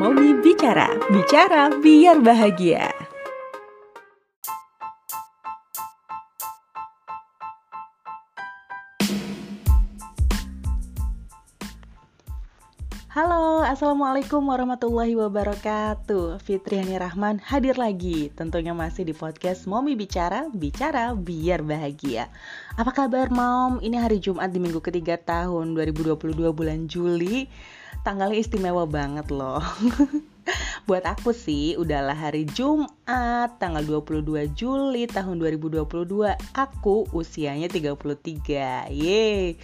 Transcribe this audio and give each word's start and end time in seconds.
Momi 0.00 0.32
Bicara, 0.40 0.88
bicara 1.12 1.68
biar 1.84 2.24
bahagia. 2.24 2.99
Assalamualaikum 13.70 14.50
warahmatullahi 14.50 15.14
wabarakatuh. 15.14 16.42
Fitriani 16.42 16.98
Rahman 16.98 17.38
hadir 17.38 17.78
lagi. 17.78 18.26
Tentunya 18.34 18.74
masih 18.74 19.06
di 19.06 19.14
podcast 19.14 19.70
Momi 19.70 19.94
Bicara, 19.94 20.50
Bicara 20.50 21.14
Biar 21.14 21.62
Bahagia. 21.62 22.26
Apa 22.74 22.90
kabar 22.90 23.30
Mom? 23.30 23.78
Ini 23.78 24.02
hari 24.02 24.18
Jumat 24.18 24.50
di 24.50 24.58
minggu 24.58 24.82
ketiga 24.82 25.14
tahun 25.22 25.78
2022 25.78 26.18
bulan 26.50 26.90
Juli. 26.90 27.46
Tanggalnya 28.02 28.42
istimewa 28.42 28.90
banget 28.90 29.30
loh 29.30 29.62
Buat 30.88 31.04
aku 31.06 31.30
sih 31.34 31.76
udahlah 31.78 32.16
hari 32.16 32.46
Jumat 32.46 33.56
tanggal 33.58 33.82
22 33.82 34.50
Juli 34.54 35.06
tahun 35.06 35.38
2022 35.38 35.84
Aku 36.54 37.06
usianya 37.14 37.70
33 37.70 38.90
Yeay. 38.90 39.56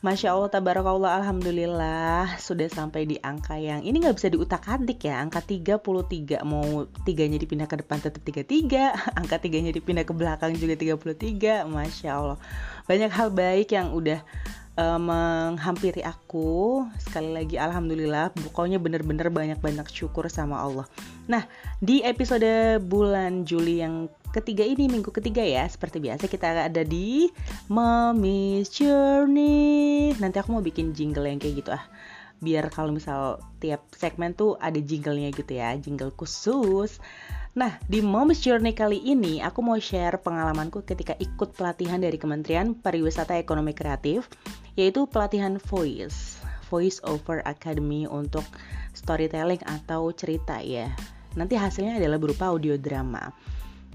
Masya 0.00 0.32
Allah 0.32 0.50
tabarakallah 0.50 1.20
alhamdulillah 1.20 2.40
Sudah 2.40 2.68
sampai 2.70 3.04
di 3.04 3.16
angka 3.20 3.58
yang 3.60 3.84
Ini 3.84 3.96
gak 4.00 4.16
bisa 4.16 4.28
diutak 4.32 4.64
adik 4.68 5.04
ya 5.04 5.20
Angka 5.20 5.44
33 5.44 6.40
Mau 6.46 6.86
tiganya 7.04 7.36
dipindah 7.36 7.68
ke 7.68 7.80
depan 7.82 8.00
tetap 8.00 8.22
33 8.24 8.48
Angka 9.20 9.36
tiganya 9.42 9.74
dipindah 9.74 10.04
ke 10.06 10.12
belakang 10.16 10.56
juga 10.56 10.76
33 10.78 11.68
Masya 11.68 12.10
Allah. 12.10 12.38
Banyak 12.86 13.10
hal 13.12 13.28
baik 13.30 13.74
yang 13.76 13.92
udah 13.94 14.22
uh, 14.80 14.96
menghampiri 14.96 16.00
aku. 16.00 16.88
Sekali 16.96 17.36
lagi 17.36 17.60
alhamdulillah 17.60 18.32
pokoknya 18.32 18.80
bener-bener 18.80 19.28
banyak-banyak 19.28 19.84
syukur 19.92 20.32
sama 20.32 20.64
Allah. 20.64 20.88
Nah 21.28 21.44
di 21.84 22.00
episode 22.00 22.80
bulan 22.80 23.44
Juli 23.44 23.84
yang 23.84 24.08
ketiga 24.32 24.64
ini 24.64 24.86
minggu 24.88 25.10
ketiga 25.12 25.42
ya 25.42 25.66
seperti 25.66 25.98
biasa 26.00 26.30
kita 26.30 26.72
ada 26.72 26.82
di 26.86 27.28
Mommy's 27.68 28.72
Journey. 28.72 30.16
Nanti 30.16 30.40
aku 30.40 30.56
mau 30.56 30.64
bikin 30.64 30.96
jingle 30.96 31.28
yang 31.28 31.36
kayak 31.36 31.60
gitu 31.60 31.70
ah 31.76 31.84
biar 32.40 32.72
kalau 32.72 32.92
misal 32.96 33.40
tiap 33.60 33.84
segmen 33.92 34.32
tuh 34.32 34.56
ada 34.60 34.80
jinglenya 34.80 35.30
gitu 35.32 35.56
ya 35.56 35.76
jingle 35.76 36.12
khusus 36.12 37.00
Nah, 37.50 37.82
di 37.90 37.98
Moms 37.98 38.38
Journey 38.46 38.70
kali 38.70 39.02
ini 39.02 39.42
aku 39.42 39.58
mau 39.58 39.74
share 39.74 40.22
pengalamanku 40.22 40.86
ketika 40.86 41.18
ikut 41.18 41.50
pelatihan 41.58 41.98
dari 41.98 42.14
Kementerian 42.14 42.78
Pariwisata 42.78 43.34
Ekonomi 43.42 43.74
Kreatif, 43.74 44.30
yaitu 44.78 45.10
pelatihan 45.10 45.58
Voice, 45.58 46.38
Voice 46.70 47.02
Over 47.02 47.42
Academy 47.42 48.06
untuk 48.06 48.46
storytelling 48.94 49.58
atau 49.66 50.14
cerita 50.14 50.62
ya. 50.62 50.94
Nanti 51.34 51.58
hasilnya 51.58 51.98
adalah 51.98 52.22
berupa 52.22 52.54
audio 52.54 52.78
drama. 52.78 53.34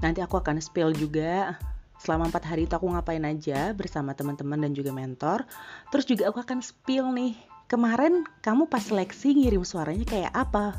Nanti 0.04 0.20
aku 0.20 0.36
akan 0.36 0.60
spill 0.60 0.92
juga 0.92 1.56
selama 1.96 2.28
empat 2.28 2.44
hari 2.44 2.68
itu 2.68 2.76
aku 2.76 2.92
ngapain 2.92 3.23
aja 3.23 3.72
bersama 3.72 4.12
teman-teman 4.12 4.68
dan 4.68 4.76
juga 4.76 4.92
mentor. 4.92 5.48
Terus 5.96 6.04
juga 6.04 6.28
aku 6.28 6.44
akan 6.44 6.60
spill 6.60 7.08
nih, 7.16 7.40
kemarin 7.66 8.25
kamu 8.45 8.69
pas 8.69 8.83
seleksi 8.83 9.33
ngirim 9.33 9.66
suaranya 9.66 10.05
kayak 10.05 10.33
apa? 10.33 10.77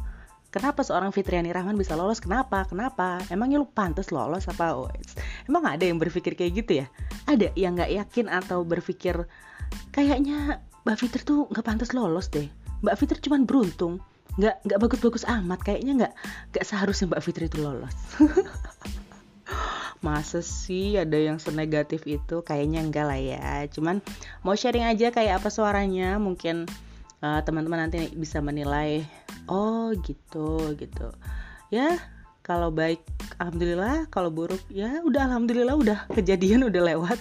Kenapa 0.54 0.80
seorang 0.80 1.12
Fitriani 1.12 1.52
Rahman 1.52 1.76
bisa 1.76 1.92
lolos? 1.98 2.16
Kenapa? 2.22 2.64
Kenapa? 2.64 3.20
Emangnya 3.28 3.60
lu 3.60 3.68
pantas 3.68 4.08
lolos 4.08 4.48
apa? 4.48 4.72
Oh, 4.72 4.88
emang 5.44 5.68
ada 5.68 5.84
yang 5.84 6.00
berpikir 6.00 6.32
kayak 6.32 6.64
gitu 6.64 6.72
ya? 6.80 6.86
Ada 7.28 7.52
yang 7.58 7.76
nggak 7.76 7.92
yakin 7.92 8.26
atau 8.32 8.64
berpikir 8.64 9.28
kayaknya 9.92 10.64
Mbak 10.88 10.96
Fitri 10.96 11.22
tuh 11.26 11.50
nggak 11.52 11.66
pantas 11.66 11.92
lolos 11.92 12.32
deh. 12.32 12.48
Mbak 12.80 12.96
Fitri 12.96 13.18
cuma 13.20 13.36
beruntung, 13.44 14.00
nggak 14.40 14.64
nggak 14.64 14.78
bagus-bagus 14.80 15.28
amat. 15.28 15.60
Kayaknya 15.60 15.92
nggak 16.00 16.12
nggak 16.56 16.64
seharusnya 16.64 17.12
Mbak 17.12 17.22
Fitri 17.26 17.44
itu 17.52 17.58
lolos. 17.60 17.92
Masa 20.04 20.44
sih 20.44 20.96
ada 21.00 21.16
yang 21.16 21.38
senegatif 21.40 22.04
itu? 22.04 22.42
Kayaknya 22.42 22.80
enggak 22.84 23.06
lah 23.08 23.20
ya. 23.20 23.64
Cuman 23.70 24.04
mau 24.42 24.56
sharing 24.56 24.84
aja 24.84 25.12
kayak 25.12 25.40
apa 25.40 25.48
suaranya. 25.48 26.16
Mungkin 26.16 26.68
uh, 27.22 27.40
teman-teman 27.42 27.88
nanti 27.88 28.10
bisa 28.14 28.42
menilai 28.44 29.04
oh 29.50 29.94
gitu 30.04 30.74
gitu 30.76 31.08
ya 31.72 31.98
kalau 32.46 32.70
baik 32.70 33.02
alhamdulillah 33.42 34.06
kalau 34.06 34.30
buruk 34.30 34.62
ya 34.70 35.02
udah 35.02 35.26
alhamdulillah 35.26 35.74
udah 35.74 35.98
kejadian 36.14 36.70
udah 36.70 36.94
lewat 36.94 37.18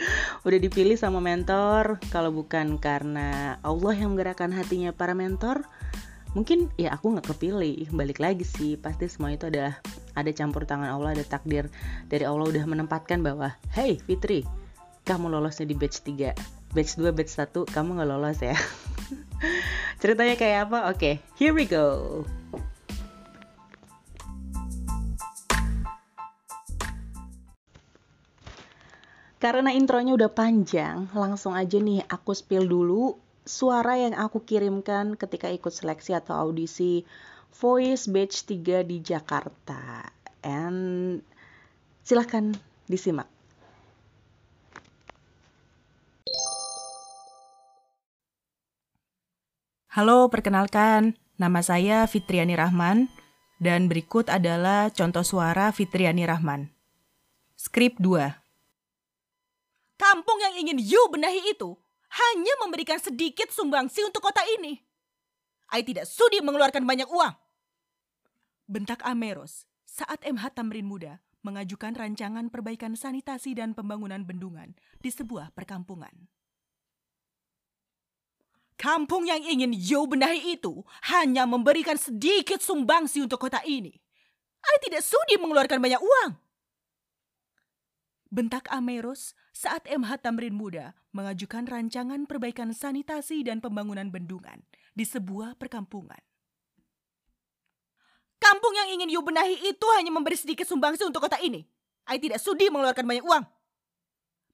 udah 0.46 0.58
dipilih 0.60 1.00
sama 1.00 1.24
mentor 1.24 1.96
kalau 2.12 2.28
bukan 2.32 2.76
karena 2.76 3.56
Allah 3.64 3.96
yang 3.96 4.12
menggerakkan 4.12 4.52
hatinya 4.52 4.92
para 4.92 5.16
mentor 5.16 5.64
mungkin 6.32 6.72
ya 6.80 6.96
aku 6.96 7.14
nggak 7.14 7.28
kepilih 7.36 7.92
balik 7.94 8.18
lagi 8.18 8.42
sih 8.42 8.74
pasti 8.80 9.06
semua 9.06 9.36
itu 9.36 9.46
adalah 9.46 9.78
ada 10.16 10.30
campur 10.32 10.64
tangan 10.64 10.90
Allah 10.90 11.14
ada 11.14 11.24
takdir 11.24 11.70
dari 12.10 12.24
Allah 12.26 12.48
udah 12.48 12.64
menempatkan 12.66 13.22
bahwa 13.22 13.54
hey 13.76 14.00
Fitri 14.04 14.42
kamu 15.06 15.30
lolosnya 15.30 15.68
di 15.68 15.76
batch 15.78 16.02
3 16.02 16.74
batch 16.74 16.98
2 16.98 17.14
batch 17.14 17.32
1 17.38 17.70
kamu 17.70 17.88
nggak 18.00 18.08
lolos 18.10 18.40
ya 18.42 18.56
Ceritanya 19.96 20.36
kayak 20.36 20.58
apa? 20.68 20.78
Oke, 20.92 20.98
okay, 20.98 21.14
here 21.40 21.56
we 21.56 21.64
go. 21.64 22.20
Karena 29.36 29.72
intronya 29.72 30.16
udah 30.16 30.32
panjang, 30.32 31.12
langsung 31.12 31.52
aja 31.52 31.76
nih 31.76 32.02
aku 32.08 32.32
spill 32.32 32.64
dulu 32.64 33.16
suara 33.46 33.94
yang 33.94 34.18
aku 34.18 34.42
kirimkan 34.42 35.14
ketika 35.14 35.46
ikut 35.46 35.70
seleksi 35.70 36.18
atau 36.18 36.34
audisi 36.34 37.06
Voice 37.62 38.10
Batch 38.10 38.44
3 38.44 38.82
di 38.82 38.98
Jakarta. 39.00 40.10
And 40.42 41.22
silahkan 42.02 42.52
disimak. 42.90 43.30
Halo, 49.94 50.28
perkenalkan. 50.28 51.16
Nama 51.40 51.60
saya 51.64 52.04
Fitriani 52.04 52.52
Rahman 52.52 53.08
dan 53.56 53.88
berikut 53.88 54.28
adalah 54.28 54.92
contoh 54.92 55.24
suara 55.24 55.72
Fitriani 55.72 56.28
Rahman. 56.28 56.68
Skrip 57.56 57.96
2. 57.96 58.36
Kampung 59.96 60.38
yang 60.44 60.54
ingin 60.60 60.76
you 60.76 61.00
benahi 61.08 61.56
itu 61.56 61.80
hanya 62.16 62.54
memberikan 62.64 62.96
sedikit 62.96 63.52
sumbangsi 63.52 64.00
untuk 64.04 64.24
kota 64.24 64.40
ini. 64.56 64.80
I 65.72 65.82
tidak 65.84 66.08
sudi 66.08 66.40
mengeluarkan 66.40 66.86
banyak 66.86 67.08
uang. 67.10 67.34
Bentak 68.66 69.02
Ameros 69.04 69.68
saat 69.84 70.22
MH 70.24 70.56
Tamrin 70.56 70.86
Muda 70.86 71.22
mengajukan 71.46 71.94
rancangan 71.94 72.50
perbaikan 72.50 72.98
sanitasi 72.98 73.54
dan 73.54 73.76
pembangunan 73.76 74.26
bendungan 74.26 74.74
di 74.98 75.10
sebuah 75.14 75.54
perkampungan. 75.54 76.26
Kampung 78.76 79.24
yang 79.24 79.40
ingin 79.40 79.72
Yo 79.72 80.04
benahi 80.04 80.58
itu 80.58 80.84
hanya 81.08 81.48
memberikan 81.48 81.96
sedikit 81.96 82.60
sumbangsi 82.60 83.24
untuk 83.24 83.40
kota 83.40 83.64
ini. 83.64 83.94
I 84.66 84.76
tidak 84.84 85.00
sudi 85.00 85.40
mengeluarkan 85.40 85.80
banyak 85.80 86.02
uang. 86.02 86.45
Bentak 88.26 88.66
Ameros 88.74 89.38
saat 89.54 89.86
MH 89.86 90.18
Tamrin 90.26 90.50
Muda 90.50 90.98
mengajukan 91.14 91.62
rancangan 91.62 92.26
perbaikan 92.26 92.74
sanitasi 92.74 93.46
dan 93.46 93.62
pembangunan 93.62 94.10
bendungan 94.10 94.66
di 94.98 95.06
sebuah 95.06 95.54
perkampungan. 95.54 96.18
Kampung 98.42 98.74
yang 98.74 98.98
ingin 98.98 99.14
Yo 99.14 99.22
benahi 99.22 99.70
itu 99.70 99.86
hanya 99.94 100.10
memberi 100.10 100.34
sedikit 100.34 100.66
sumbangsi 100.66 101.06
untuk 101.06 101.22
kota 101.22 101.38
ini. 101.38 101.70
I 102.10 102.18
tidak 102.18 102.42
sudi 102.42 102.66
mengeluarkan 102.66 103.06
banyak 103.06 103.22
uang. 103.22 103.44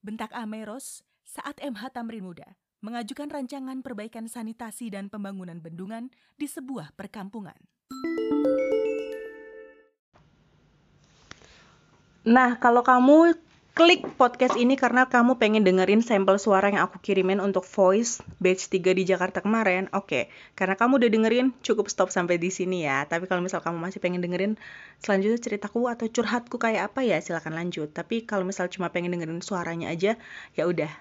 Bentak 0.04 0.36
Ameros 0.36 1.00
saat 1.24 1.56
MH 1.56 1.96
Tamrin 1.96 2.28
Muda 2.28 2.60
mengajukan 2.84 3.32
rancangan 3.32 3.80
perbaikan 3.80 4.28
sanitasi 4.28 4.92
dan 4.92 5.08
pembangunan 5.08 5.56
bendungan 5.64 6.12
di 6.36 6.44
sebuah 6.44 6.92
perkampungan. 6.92 7.56
Nah, 12.22 12.54
kalau 12.60 12.86
kamu 12.86 13.34
klik 13.72 14.04
podcast 14.20 14.60
ini 14.60 14.76
karena 14.76 15.08
kamu 15.08 15.40
pengen 15.40 15.64
dengerin 15.64 16.04
sampel 16.04 16.36
suara 16.36 16.68
yang 16.68 16.84
aku 16.84 17.00
kirimin 17.00 17.40
untuk 17.40 17.64
voice 17.64 18.20
batch 18.36 18.68
3 18.68 18.92
di 18.92 19.04
Jakarta 19.08 19.40
kemarin, 19.40 19.88
oke. 19.96 20.08
Okay. 20.08 20.24
Karena 20.52 20.76
kamu 20.76 21.00
udah 21.00 21.10
dengerin, 21.10 21.46
cukup 21.64 21.88
stop 21.88 22.12
sampai 22.12 22.36
di 22.36 22.52
sini 22.52 22.84
ya. 22.84 23.08
Tapi 23.08 23.24
kalau 23.24 23.40
misal 23.40 23.64
kamu 23.64 23.80
masih 23.80 23.98
pengen 24.04 24.20
dengerin 24.20 24.60
selanjutnya 25.00 25.40
ceritaku 25.40 25.88
atau 25.88 26.04
curhatku 26.08 26.60
kayak 26.60 26.92
apa 26.92 27.00
ya, 27.00 27.16
silahkan 27.24 27.52
lanjut. 27.56 27.88
Tapi 27.90 28.28
kalau 28.28 28.44
misal 28.44 28.68
cuma 28.68 28.92
pengen 28.92 29.16
dengerin 29.16 29.40
suaranya 29.40 29.88
aja, 29.88 30.20
ya 30.52 30.64
udah 30.68 30.92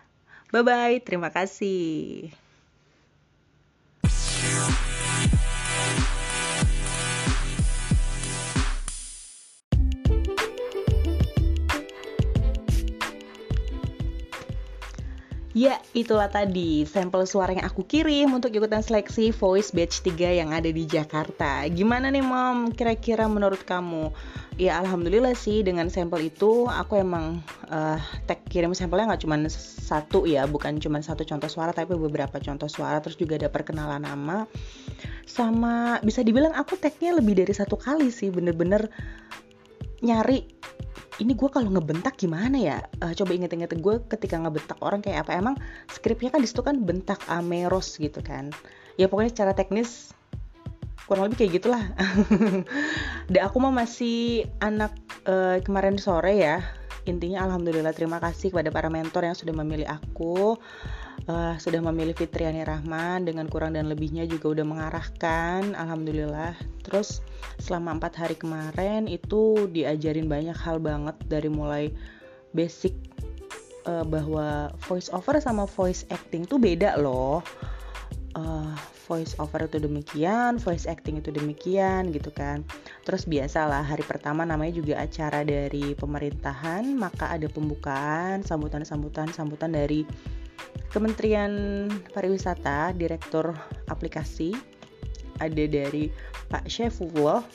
Bye 0.51 0.67
bye, 0.67 0.99
terima 0.99 1.31
kasih. 1.31 2.27
Ya, 15.51 15.83
itulah 15.91 16.31
tadi 16.31 16.87
sampel 16.87 17.27
suara 17.27 17.51
yang 17.51 17.67
aku 17.67 17.83
kirim 17.83 18.31
untuk 18.31 18.55
ikutan 18.55 18.79
seleksi 18.79 19.35
Voice 19.35 19.75
Batch 19.75 19.99
3 19.99 20.39
yang 20.39 20.55
ada 20.55 20.71
di 20.71 20.87
Jakarta. 20.87 21.67
Gimana 21.67 22.07
nih, 22.07 22.23
Mom? 22.23 22.71
Kira-kira 22.71 23.27
menurut 23.27 23.59
kamu? 23.67 24.15
Ya, 24.55 24.79
alhamdulillah 24.79 25.35
sih 25.35 25.59
dengan 25.59 25.91
sampel 25.91 26.31
itu 26.31 26.71
aku 26.71 27.03
emang 27.03 27.43
uh, 27.67 27.99
tag 28.31 28.47
kirim 28.47 28.71
sampelnya 28.71 29.11
nggak 29.11 29.27
cuma 29.27 29.35
satu 29.51 30.23
ya, 30.23 30.47
bukan 30.47 30.79
cuma 30.79 31.03
satu 31.03 31.27
contoh 31.27 31.51
suara 31.51 31.75
tapi 31.75 31.99
beberapa 31.99 32.39
contoh 32.39 32.71
suara 32.71 33.03
terus 33.03 33.19
juga 33.19 33.35
ada 33.35 33.51
perkenalan 33.51 34.07
nama. 34.07 34.47
Sama 35.27 35.99
bisa 35.99 36.23
dibilang 36.23 36.55
aku 36.55 36.79
tagnya 36.79 37.11
lebih 37.11 37.43
dari 37.43 37.51
satu 37.51 37.75
kali 37.75 38.07
sih, 38.07 38.31
bener-bener 38.31 38.87
nyari 40.01 40.43
ini 41.21 41.37
gue 41.37 41.49
kalau 41.53 41.69
ngebentak 41.69 42.17
gimana 42.17 42.57
ya? 42.57 42.77
Uh, 42.97 43.13
coba 43.13 43.37
inget-inget 43.37 43.77
gue 43.77 43.95
ketika 44.09 44.41
ngebentak 44.41 44.81
orang 44.81 45.05
kayak 45.05 45.29
apa 45.29 45.37
emang 45.37 45.55
skripnya 45.85 46.33
kan 46.33 46.41
di 46.41 46.49
situ 46.49 46.65
kan 46.65 46.81
bentak 46.81 47.21
ameros 47.29 48.01
gitu 48.01 48.25
kan. 48.25 48.49
Ya 48.97 49.05
pokoknya 49.05 49.29
secara 49.29 49.53
teknis 49.53 50.17
kurang 51.05 51.29
lebih 51.29 51.45
kayak 51.45 51.51
gitulah. 51.61 51.83
Dan 53.31 53.41
aku 53.45 53.57
mah 53.61 53.69
masih 53.69 54.49
anak 54.65 54.97
uh, 55.29 55.61
kemarin 55.61 56.01
sore 56.01 56.41
ya. 56.41 56.65
Intinya 57.05 57.45
alhamdulillah 57.45 57.93
terima 57.93 58.17
kasih 58.17 58.49
kepada 58.49 58.73
para 58.73 58.89
mentor 58.89 59.25
yang 59.25 59.37
sudah 59.37 59.53
memilih 59.53 59.89
aku 59.89 60.57
uh, 61.27 61.55
sudah 61.59 61.81
memilih 61.83 62.15
Fitriani 62.17 62.63
Rahman 62.65 63.27
dengan 63.27 63.45
kurang 63.51 63.77
dan 63.77 63.91
lebihnya 63.91 64.25
juga 64.25 64.57
udah 64.57 64.65
mengarahkan 64.65 65.75
alhamdulillah 65.75 66.55
terus 66.81 67.21
selama 67.61 67.99
empat 67.99 68.13
hari 68.17 68.35
kemarin 68.37 69.05
itu 69.05 69.69
diajarin 69.69 70.25
banyak 70.25 70.57
hal 70.57 70.81
banget 70.81 71.17
dari 71.27 71.49
mulai 71.51 71.93
basic 72.55 72.95
uh, 73.85 74.05
bahwa 74.05 74.71
voice 74.87 75.11
over 75.13 75.37
sama 75.37 75.69
voice 75.69 76.07
acting 76.09 76.47
tuh 76.47 76.57
beda 76.57 76.97
loh 76.97 77.43
uh, 78.37 78.73
voice 79.11 79.35
over 79.43 79.67
itu 79.67 79.75
demikian, 79.83 80.55
voice 80.55 80.87
acting 80.87 81.19
itu 81.19 81.35
demikian 81.35 82.15
gitu 82.15 82.31
kan. 82.31 82.63
Terus 83.03 83.27
biasalah 83.27 83.83
hari 83.83 84.07
pertama 84.07 84.47
namanya 84.47 84.79
juga 84.79 85.03
acara 85.03 85.43
dari 85.43 85.91
pemerintahan, 85.99 86.87
maka 86.95 87.35
ada 87.35 87.51
pembukaan, 87.51 88.39
sambutan-sambutan, 88.47 89.35
sambutan 89.35 89.75
dari 89.75 90.07
Kementerian 90.91 91.87
Pariwisata, 92.11 92.91
Direktur 92.91 93.55
Aplikasi, 93.87 94.51
ada 95.39 95.63
dari 95.63 96.11
Pak 96.51 96.67
Syefullah. 96.67 97.47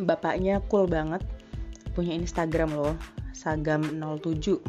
Bapaknya 0.00 0.64
cool 0.72 0.88
banget, 0.88 1.20
punya 1.92 2.16
Instagram 2.16 2.72
loh, 2.72 2.96
Sagam07. 3.36 4.64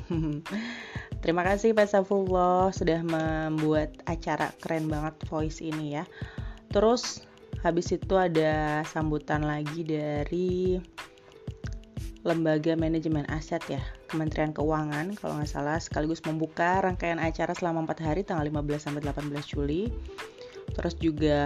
Terima 1.23 1.47
kasih 1.47 1.71
Pak 1.71 1.87
Syefullah 1.87 2.75
sudah 2.75 2.99
membuat 2.99 3.95
acara 4.11 4.51
keren 4.59 4.91
banget 4.91 5.15
voice 5.31 5.63
ini 5.63 5.95
ya. 5.95 6.03
Terus 6.67 7.23
habis 7.63 7.95
itu 7.95 8.19
ada 8.19 8.83
sambutan 8.83 9.47
lagi 9.47 9.87
dari 9.87 10.83
Lembaga 12.27 12.75
Manajemen 12.75 13.23
Aset 13.31 13.63
ya, 13.71 13.83
Kementerian 14.13 14.53
Keuangan 14.53 15.17
kalau 15.17 15.41
nggak 15.41 15.49
salah 15.49 15.81
sekaligus 15.81 16.21
membuka 16.21 16.85
rangkaian 16.85 17.17
acara 17.17 17.57
selama 17.57 17.89
4 17.89 18.05
hari 18.05 18.21
tanggal 18.21 18.45
15 18.45 18.77
sampai 18.77 19.01
18 19.01 19.41
Juli. 19.49 19.89
Terus 20.77 20.93
juga 21.01 21.41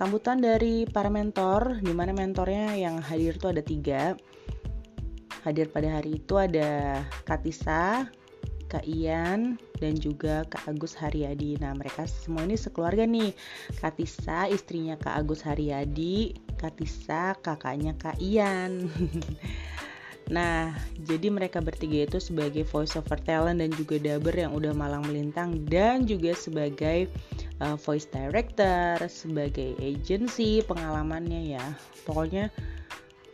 sambutan 0.00 0.40
dari 0.40 0.88
para 0.88 1.12
mentor, 1.12 1.84
di 1.84 1.92
mana 1.92 2.16
mentornya 2.16 2.72
yang 2.72 3.04
hadir 3.04 3.36
itu 3.36 3.52
ada 3.52 3.60
tiga. 3.60 4.16
Hadir 5.44 5.68
pada 5.68 6.00
hari 6.00 6.24
itu 6.24 6.40
ada 6.40 7.04
Katisa, 7.28 8.08
Kak 8.66 8.82
Ian, 8.88 9.60
dan 9.78 9.94
juga 9.94 10.42
Kak 10.48 10.66
Agus 10.66 10.96
Haryadi. 10.98 11.60
Nah, 11.62 11.76
mereka 11.76 12.08
semua 12.08 12.42
ini 12.42 12.58
sekeluarga 12.58 13.06
nih. 13.06 13.30
Katisa, 13.78 14.50
istrinya 14.50 14.98
Kak 14.98 15.22
Agus 15.22 15.46
Haryadi, 15.46 16.34
Katisa, 16.58 17.38
kakaknya 17.38 17.94
Kak 17.94 18.18
Ian. 18.18 18.90
nah, 20.26 20.74
jadi 21.06 21.30
mereka 21.30 21.62
bertiga 21.62 22.06
itu 22.06 22.18
sebagai 22.18 22.66
voice 22.66 22.98
over 22.98 23.18
talent 23.22 23.62
dan 23.62 23.70
juga 23.74 23.98
dubber 23.98 24.34
yang 24.34 24.52
udah 24.54 24.74
malang 24.74 25.06
melintang 25.06 25.62
dan 25.66 26.06
juga 26.06 26.34
sebagai 26.34 27.06
uh, 27.62 27.78
voice 27.78 28.08
director, 28.10 28.98
sebagai 29.06 29.76
agency 29.78 30.60
pengalamannya 30.66 31.56
ya. 31.56 31.66
Pokoknya 32.04 32.50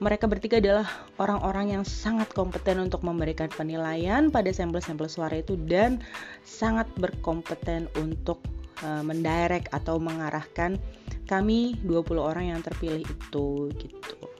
mereka 0.03 0.27
bertiga 0.27 0.59
adalah 0.59 0.91
orang-orang 1.23 1.79
yang 1.79 1.85
sangat 1.87 2.27
kompeten 2.35 2.83
untuk 2.83 3.07
memberikan 3.07 3.47
penilaian 3.47 4.35
pada 4.35 4.51
sampel-sampel 4.51 5.07
suara 5.07 5.39
itu 5.39 5.55
dan 5.55 6.03
sangat 6.43 6.91
berkompeten 6.99 7.87
untuk 7.95 8.43
uh, 8.83 9.07
mendirect 9.07 9.71
atau 9.71 10.03
mengarahkan 10.03 10.75
kami 11.31 11.79
20 11.87 12.19
orang 12.19 12.51
yang 12.51 12.61
terpilih 12.61 13.07
itu 13.07 13.71
gitu. 13.79 14.32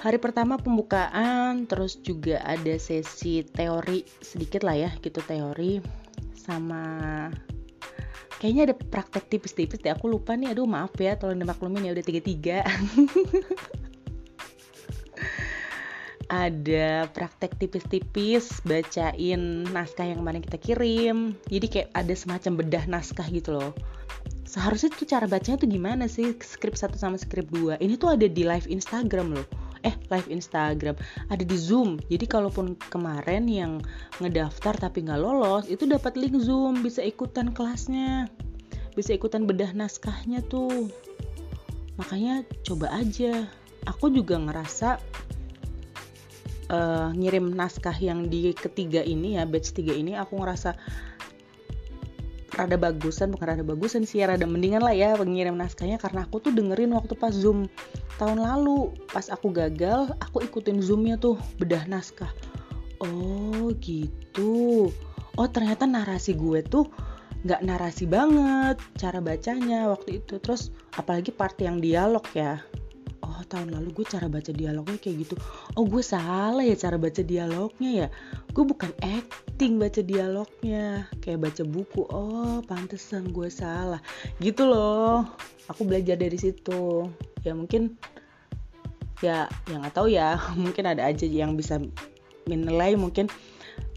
Hari 0.00 0.16
pertama 0.16 0.56
pembukaan, 0.56 1.68
terus 1.68 2.00
juga 2.00 2.40
ada 2.40 2.72
sesi 2.80 3.44
teori 3.44 4.00
sedikit 4.24 4.64
lah 4.64 4.72
ya, 4.72 4.90
gitu 5.04 5.20
teori. 5.20 5.76
Sama 6.32 7.28
kayaknya 8.40 8.72
ada 8.72 8.76
praktek 8.80 9.28
tipis-tipis 9.28 9.84
deh 9.84 9.92
aku 9.92 10.08
lupa 10.08 10.32
nih 10.32 10.56
aduh 10.56 10.64
maaf 10.64 10.96
ya 10.96 11.20
tolong 11.20 11.36
dimaklumin 11.36 11.84
ya 11.84 11.92
udah 11.92 12.06
tiga 12.08 12.24
tiga 12.24 12.58
ada 16.32 17.04
praktek 17.12 17.60
tipis-tipis 17.60 18.64
bacain 18.64 19.68
naskah 19.68 20.08
yang 20.08 20.24
kemarin 20.24 20.40
kita 20.40 20.56
kirim. 20.56 21.36
Jadi 21.52 21.66
kayak 21.68 21.88
ada 21.92 22.14
semacam 22.16 22.64
bedah 22.64 22.88
naskah 22.88 23.28
gitu 23.28 23.52
loh. 23.52 23.76
Seharusnya 24.48 24.96
tuh 24.96 25.04
cara 25.04 25.28
bacanya 25.28 25.60
tuh 25.60 25.68
gimana 25.68 26.08
sih 26.08 26.32
skrip 26.40 26.72
satu 26.72 26.96
sama 26.96 27.20
skrip 27.20 27.52
dua? 27.52 27.76
Ini 27.76 28.00
tuh 28.00 28.16
ada 28.16 28.24
di 28.24 28.48
live 28.48 28.64
Instagram 28.64 29.36
loh 29.36 29.69
eh 29.86 29.96
live 30.12 30.28
Instagram 30.28 30.96
ada 31.32 31.44
di 31.44 31.56
Zoom. 31.56 31.96
Jadi 32.08 32.28
kalaupun 32.28 32.76
kemarin 32.92 33.48
yang 33.48 33.72
ngedaftar 34.20 34.76
tapi 34.76 35.04
nggak 35.06 35.20
lolos 35.20 35.66
itu 35.66 35.88
dapat 35.88 36.16
link 36.20 36.36
Zoom 36.40 36.84
bisa 36.84 37.00
ikutan 37.00 37.52
kelasnya 37.54 38.28
bisa 38.94 39.14
ikutan 39.14 39.46
bedah 39.46 39.72
naskahnya 39.74 40.42
tuh. 40.46 40.90
Makanya 41.98 42.46
coba 42.66 42.90
aja. 42.94 43.46
Aku 43.88 44.12
juga 44.12 44.36
ngerasa 44.36 45.00
uh, 46.68 47.08
ngirim 47.16 47.48
naskah 47.56 47.96
yang 47.96 48.28
di 48.28 48.52
ketiga 48.52 49.00
ini 49.00 49.40
ya 49.40 49.48
batch 49.48 49.72
tiga 49.72 49.96
ini 49.96 50.20
aku 50.20 50.36
ngerasa 50.36 50.76
rada 52.60 52.76
bagusan 52.76 53.32
bukan 53.32 53.56
rada 53.56 53.64
bagusan 53.64 54.04
sih 54.04 54.20
ya 54.20 54.28
rada 54.28 54.44
mendingan 54.44 54.84
lah 54.84 54.92
ya 54.92 55.16
pengirim 55.16 55.56
naskahnya 55.56 55.96
karena 55.96 56.28
aku 56.28 56.44
tuh 56.44 56.52
dengerin 56.52 56.92
waktu 56.92 57.16
pas 57.16 57.32
zoom 57.32 57.72
tahun 58.20 58.44
lalu. 58.44 58.92
Pas 59.08 59.32
aku 59.32 59.48
gagal 59.48 60.12
aku 60.20 60.44
ikutin 60.44 60.84
zoomnya 60.84 61.16
tuh 61.16 61.40
bedah 61.56 61.88
naskah. 61.88 62.28
Oh 63.00 63.72
gitu. 63.80 64.92
Oh 65.40 65.48
ternyata 65.48 65.88
narasi 65.88 66.36
gue 66.36 66.60
tuh 66.60 66.84
nggak 67.40 67.64
narasi 67.64 68.04
banget 68.04 68.76
cara 69.00 69.24
bacanya 69.24 69.88
waktu 69.88 70.20
itu. 70.20 70.36
Terus 70.36 70.68
apalagi 71.00 71.32
part 71.32 71.56
yang 71.56 71.80
dialog 71.80 72.22
ya 72.36 72.60
oh 73.40 73.48
tahun 73.48 73.72
lalu 73.72 73.96
gue 73.96 74.06
cara 74.06 74.28
baca 74.28 74.52
dialognya 74.52 75.00
kayak 75.00 75.16
gitu. 75.24 75.34
Oh 75.72 75.88
gue 75.88 76.04
salah 76.04 76.60
ya 76.60 76.76
cara 76.76 77.00
baca 77.00 77.24
dialognya 77.24 77.90
ya? 78.04 78.08
Gue 78.52 78.68
bukan 78.68 78.92
acting 79.00 79.80
baca 79.80 80.04
dialognya 80.04 81.08
kayak 81.24 81.48
baca 81.48 81.64
buku. 81.64 82.04
Oh 82.12 82.60
pantesan 82.68 83.32
gue 83.32 83.48
salah. 83.48 84.04
Gitu 84.36 84.68
loh. 84.68 85.24
Aku 85.72 85.88
belajar 85.88 86.20
dari 86.20 86.36
situ. 86.36 87.08
Ya 87.40 87.56
mungkin 87.56 87.96
ya 89.24 89.48
yang 89.72 89.80
nggak 89.80 89.96
tahu 89.96 90.12
ya. 90.12 90.36
Mungkin 90.60 90.84
ada 90.84 91.08
aja 91.08 91.24
yang 91.24 91.56
bisa 91.56 91.80
menilai 92.44 92.92
mungkin. 93.00 93.32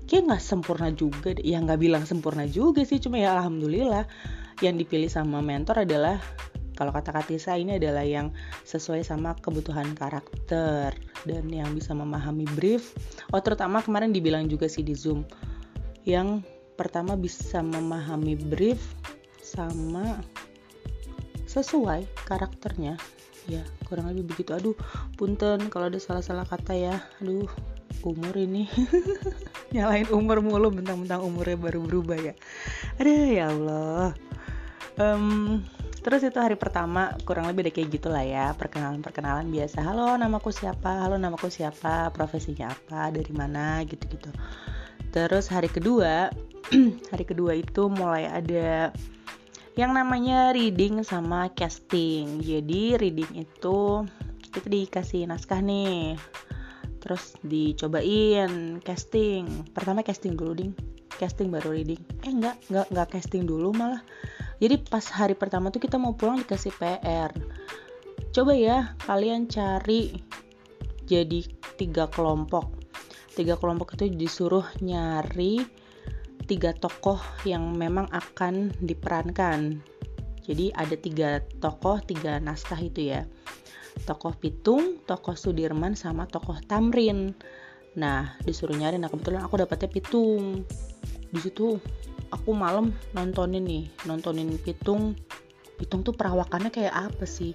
Kayak 0.08 0.24
nggak 0.32 0.44
sempurna 0.44 0.88
juga 0.96 1.36
ya 1.44 1.60
nggak 1.60 1.80
bilang 1.80 2.04
sempurna 2.08 2.48
juga 2.48 2.88
sih 2.88 3.04
cuma 3.04 3.20
ya 3.20 3.36
alhamdulillah. 3.36 4.08
Yang 4.64 4.88
dipilih 4.88 5.12
sama 5.12 5.44
mentor 5.44 5.84
adalah 5.84 6.24
kalau 6.74 6.90
kata 6.90 7.14
Katisa 7.14 7.54
ini 7.58 7.78
adalah 7.78 8.06
yang 8.06 8.34
sesuai 8.66 9.06
sama 9.06 9.38
kebutuhan 9.38 9.94
karakter 9.94 10.94
dan 11.24 11.46
yang 11.50 11.72
bisa 11.74 11.94
memahami 11.94 12.46
brief. 12.58 12.94
Oh 13.32 13.40
terutama 13.40 13.80
kemarin 13.82 14.12
dibilang 14.12 14.50
juga 14.50 14.66
sih 14.68 14.84
di 14.84 14.98
Zoom. 14.98 15.24
Yang 16.04 16.44
pertama 16.76 17.14
bisa 17.16 17.62
memahami 17.62 18.36
brief 18.36 18.82
sama 19.40 20.20
sesuai 21.46 22.10
karakternya. 22.26 22.98
Ya 23.46 23.62
kurang 23.86 24.10
lebih 24.10 24.34
begitu. 24.34 24.58
Aduh 24.58 24.76
punten 25.16 25.70
kalau 25.70 25.88
ada 25.88 26.00
salah-salah 26.02 26.48
kata 26.48 26.74
ya. 26.74 26.96
Aduh 27.22 27.48
umur 28.04 28.36
ini. 28.36 28.68
Nyalain 29.74 30.10
umur 30.12 30.44
mulu 30.44 30.70
bentang-bentang 30.70 31.24
umurnya 31.24 31.58
baru 31.58 31.80
berubah 31.86 32.20
ya. 32.20 32.34
Aduh 33.00 33.30
ya 33.32 33.46
Allah. 33.50 34.12
Um, 34.98 35.66
Terus 36.04 36.20
itu 36.28 36.36
hari 36.36 36.60
pertama 36.60 37.16
kurang 37.24 37.48
lebih 37.48 37.64
udah 37.64 37.74
kayak 37.80 37.90
gitulah 37.96 38.28
ya 38.28 38.52
perkenalan-perkenalan 38.60 39.48
biasa. 39.48 39.80
Halo 39.88 40.20
namaku 40.20 40.52
siapa? 40.52 41.08
Halo 41.08 41.16
namaku 41.16 41.48
siapa? 41.48 42.12
Profesinya 42.12 42.76
apa? 42.76 43.08
Dari 43.08 43.32
mana? 43.32 43.80
Gitu-gitu. 43.88 44.28
terus 45.14 45.46
hari 45.46 45.70
kedua 45.70 46.34
hari 47.14 47.22
kedua 47.22 47.54
itu 47.54 47.86
mulai 47.86 48.26
ada 48.26 48.90
yang 49.78 49.94
namanya 49.94 50.58
reading 50.58 51.06
sama 51.06 51.54
casting 51.54 52.42
jadi 52.42 52.98
reading 52.98 53.46
itu 53.46 54.10
kita 54.50 54.66
dikasih 54.66 55.30
naskah 55.30 55.62
nih 55.62 56.18
terus 56.98 57.38
dicobain 57.46 58.82
casting 58.82 59.46
pertama 59.78 60.02
casting 60.02 60.34
dulu 60.34 60.58
ding 60.58 60.74
casting 61.22 61.54
baru 61.54 61.78
reading 61.78 62.02
eh 62.26 62.34
enggak 62.34 62.58
enggak 62.74 62.90
enggak 62.90 63.08
casting 63.14 63.46
dulu 63.46 63.70
malah 63.70 64.02
jadi 64.58 64.82
pas 64.82 65.06
hari 65.14 65.34
pertama 65.38 65.70
tuh 65.70 65.82
kita 65.82 66.02
mau 66.02 66.18
pulang 66.18 66.42
dikasih 66.42 66.74
PR 66.78 67.32
coba 68.34 68.52
ya 68.54 68.78
kalian 69.06 69.50
cari 69.50 70.20
jadi 71.06 71.46
tiga 71.78 72.10
kelompok 72.10 72.74
tiga 73.34 73.58
kelompok 73.58 73.98
itu 73.98 74.14
disuruh 74.14 74.66
nyari 74.82 75.64
tiga 76.46 76.76
tokoh 76.76 77.22
yang 77.48 77.74
memang 77.74 78.10
akan 78.12 78.74
diperankan 78.82 79.82
jadi 80.44 80.76
ada 80.76 80.96
tiga 81.00 81.40
tokoh 81.64 82.04
tiga 82.04 82.38
naskah 82.38 82.78
itu 82.84 83.16
ya 83.16 83.24
tokoh 84.04 84.34
Pitung, 84.34 85.06
tokoh 85.06 85.38
Sudirman, 85.38 85.94
sama 85.94 86.26
tokoh 86.26 86.58
Tamrin. 86.66 87.38
Nah, 87.94 88.34
disuruh 88.42 88.74
nyari. 88.74 88.98
Nah, 88.98 89.10
kebetulan 89.14 89.46
aku 89.46 89.62
dapetnya 89.62 89.90
Pitung. 89.90 90.66
Di 91.30 91.40
situ 91.42 91.78
aku 92.34 92.58
malam 92.58 92.90
nontonin 93.14 93.64
nih, 93.64 93.86
nontonin 94.10 94.58
Pitung. 94.58 95.14
Pitung 95.78 96.02
tuh 96.02 96.14
perawakannya 96.18 96.74
kayak 96.74 97.14
apa 97.14 97.26
sih? 97.30 97.54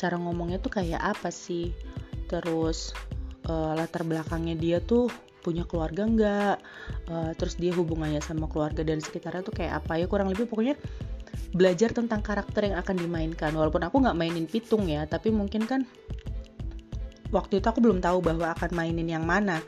Cara 0.00 0.16
ngomongnya 0.16 0.58
tuh 0.60 0.72
kayak 0.72 1.00
apa 1.00 1.28
sih? 1.28 1.70
Terus 2.26 2.96
uh, 3.48 3.76
latar 3.76 4.08
belakangnya 4.08 4.56
dia 4.56 4.78
tuh 4.80 5.12
punya 5.44 5.68
keluarga 5.68 6.08
enggak? 6.08 6.56
Uh, 7.08 7.36
terus 7.36 7.60
dia 7.60 7.76
hubungannya 7.76 8.24
sama 8.24 8.48
keluarga 8.48 8.80
dan 8.80 9.04
sekitarnya 9.04 9.44
tuh 9.44 9.52
kayak 9.52 9.84
apa 9.84 10.00
ya? 10.00 10.08
Kurang 10.08 10.32
lebih 10.32 10.48
pokoknya 10.48 10.80
belajar 11.54 11.94
tentang 11.94 12.18
karakter 12.18 12.66
yang 12.66 12.76
akan 12.82 12.98
dimainkan 12.98 13.54
walaupun 13.54 13.86
aku 13.86 14.02
nggak 14.02 14.18
mainin 14.18 14.46
pitung 14.50 14.90
ya 14.90 15.06
tapi 15.06 15.30
mungkin 15.30 15.66
kan 15.70 15.86
waktu 17.30 17.62
itu 17.62 17.66
aku 17.70 17.78
belum 17.78 18.02
tahu 18.02 18.22
bahwa 18.22 18.50
akan 18.54 18.70
mainin 18.74 19.06
yang 19.06 19.22
mana 19.22 19.62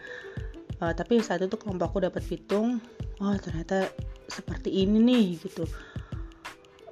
uh, 0.83 0.91
tapi 0.91 1.23
saat 1.23 1.47
itu 1.47 1.55
kelompokku 1.55 2.03
dapat 2.03 2.23
pitung 2.27 2.83
oh 3.23 3.37
ternyata 3.39 3.87
seperti 4.37 4.85
ini 4.85 5.00
nih 5.00 5.26
gitu. 5.40 5.64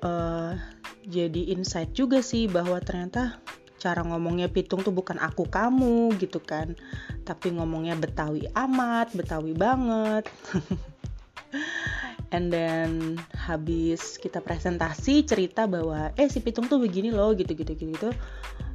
Uh, 0.00 0.56
jadi 1.04 1.52
insight 1.52 1.92
juga 1.92 2.24
sih 2.24 2.48
bahwa 2.48 2.80
ternyata 2.80 3.36
cara 3.76 4.00
ngomongnya 4.00 4.48
pitung 4.48 4.80
tuh 4.80 4.96
bukan 4.96 5.20
aku 5.20 5.44
kamu 5.44 6.16
gitu 6.16 6.40
kan. 6.40 6.72
Tapi 7.28 7.52
ngomongnya 7.52 8.00
betawi 8.00 8.48
amat 8.56 9.12
betawi 9.12 9.52
banget. 9.52 10.24
And 12.34 12.50
then 12.50 13.20
habis 13.36 14.18
kita 14.18 14.42
presentasi 14.42 15.22
cerita 15.22 15.70
bahwa 15.70 16.10
eh 16.18 16.26
si 16.26 16.42
Pitung 16.42 16.66
tuh 16.66 16.82
begini 16.82 17.14
loh 17.14 17.30
gitu 17.30 17.54
gitu 17.54 17.78
gitu, 17.78 17.94
gitu. 17.94 18.10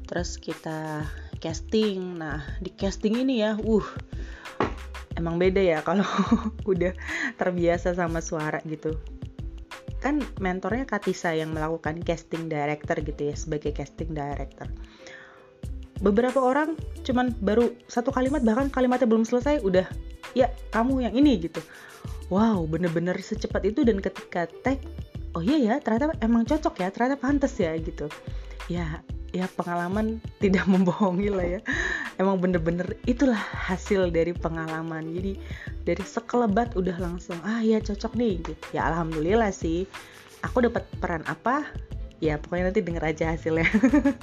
terus 0.08 0.40
kita 0.40 1.04
casting. 1.44 2.22
Nah 2.22 2.40
di 2.64 2.72
casting 2.72 3.20
ini 3.20 3.44
ya 3.44 3.60
uh 3.60 3.88
emang 5.20 5.36
beda 5.36 5.60
ya 5.60 5.80
kalau 5.84 6.08
udah 6.72 6.96
terbiasa 7.36 7.94
sama 7.94 8.24
suara 8.24 8.64
gitu. 8.64 8.96
Kan 10.00 10.24
mentornya 10.40 10.88
Katisa 10.88 11.36
yang 11.36 11.52
melakukan 11.52 12.00
casting 12.08 12.48
director 12.48 12.96
gitu 13.04 13.22
ya 13.30 13.36
sebagai 13.36 13.76
casting 13.76 14.16
director. 14.16 14.72
Beberapa 16.00 16.40
orang 16.40 16.80
cuman 17.04 17.36
baru 17.44 17.76
satu 17.92 18.16
kalimat 18.16 18.40
bahkan 18.40 18.72
kalimatnya 18.72 19.04
belum 19.04 19.28
selesai 19.28 19.60
udah 19.60 19.84
ya 20.32 20.48
kamu 20.72 21.04
yang 21.04 21.14
ini 21.20 21.44
gitu. 21.44 21.60
Wow 22.32 22.64
bener-bener 22.64 23.20
secepat 23.20 23.68
itu 23.68 23.84
dan 23.84 24.00
ketika 24.00 24.48
tag 24.64 24.80
oh 25.36 25.44
iya 25.44 25.60
ya 25.60 25.76
ternyata 25.84 26.16
emang 26.24 26.48
cocok 26.48 26.80
ya 26.80 26.88
ternyata 26.96 27.20
pantas 27.20 27.52
ya 27.60 27.76
gitu. 27.76 28.08
Ya 28.72 29.04
ya 29.32 29.46
pengalaman 29.54 30.18
tidak 30.42 30.66
membohongi 30.72 31.30
lah 31.32 31.48
ya. 31.58 31.62
Emang 32.20 32.42
bener-bener 32.42 32.98
itulah 33.08 33.40
hasil 33.40 34.12
dari 34.12 34.36
pengalaman. 34.36 35.10
Jadi 35.16 35.40
dari 35.86 36.04
sekelebat 36.04 36.76
udah 36.76 36.98
langsung 37.00 37.38
ah 37.46 37.64
ya 37.64 37.80
cocok 37.80 38.14
nih 38.18 38.42
gitu. 38.44 38.54
Ya 38.76 38.90
alhamdulillah 38.90 39.54
sih. 39.54 39.86
Aku 40.46 40.64
dapat 40.64 40.88
peran 41.04 41.24
apa? 41.28 41.68
Ya 42.20 42.36
pokoknya 42.36 42.72
nanti 42.72 42.84
denger 42.84 43.04
aja 43.16 43.32
hasilnya. 43.32 43.68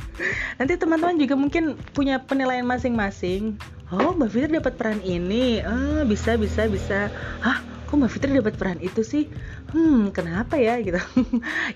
Nanti 0.61 0.77
teman-teman 0.77 1.17
juga 1.17 1.33
mungkin 1.33 1.81
punya 1.97 2.21
penilaian 2.21 2.69
masing-masing. 2.69 3.57
Oh 3.89 4.13
mbak 4.13 4.37
Fitri 4.37 4.61
dapat 4.61 4.77
peran 4.77 5.01
ini? 5.01 5.65
Ah 5.65 6.05
bisa 6.05 6.37
bisa 6.37 6.69
bisa. 6.69 7.09
Hah 7.41 7.65
kok 7.87 7.95
Mbak 7.95 8.11
Fitri 8.11 8.35
dapat 8.35 8.55
peran 8.59 8.81
itu 8.83 9.01
sih? 9.07 9.31
Hmm 9.71 10.11
kenapa 10.11 10.59
ya? 10.59 10.77
Gitu. 10.87 10.99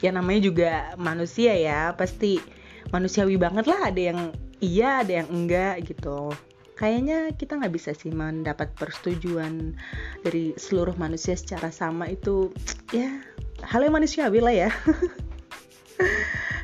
Ya 0.03 0.11
namanya 0.11 0.41
juga 0.43 0.71
manusia 0.99 1.55
ya 1.55 1.95
pasti 1.95 2.43
manusiawi 2.95 3.39
banget 3.41 3.67
lah. 3.67 3.91
Ada 3.91 4.01
yang 4.13 4.21
iya 4.63 5.03
ada 5.03 5.23
yang 5.25 5.29
enggak 5.31 5.87
gitu. 5.89 6.35
Kayaknya 6.77 7.37
kita 7.37 7.61
nggak 7.61 7.75
bisa 7.77 7.91
sih 7.93 8.09
mendapat 8.09 8.73
persetujuan 8.73 9.77
dari 10.25 10.57
seluruh 10.57 10.97
manusia 10.97 11.37
secara 11.37 11.69
sama 11.69 12.09
itu 12.09 12.57
ya 12.89 13.21
hal 13.61 13.85
yang 13.85 13.97
manusiawi 13.97 14.41
lah 14.41 14.55
ya. 14.55 14.71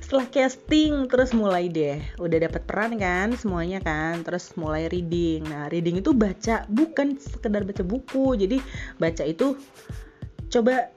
Setelah 0.06 0.30
casting 0.30 1.10
terus 1.10 1.34
mulai 1.34 1.66
deh. 1.66 1.98
Udah 2.22 2.38
dapat 2.46 2.62
peran 2.62 2.94
kan 2.96 3.34
semuanya 3.34 3.82
kan. 3.82 4.22
Terus 4.22 4.54
mulai 4.54 4.86
reading. 4.86 5.42
Nah 5.44 5.66
reading 5.66 5.98
itu 5.98 6.14
baca 6.14 6.62
bukan 6.70 7.18
sekedar 7.18 7.66
baca 7.66 7.82
buku. 7.82 8.38
Jadi 8.38 8.62
baca 9.02 9.26
itu 9.26 9.58
coba 10.46 10.95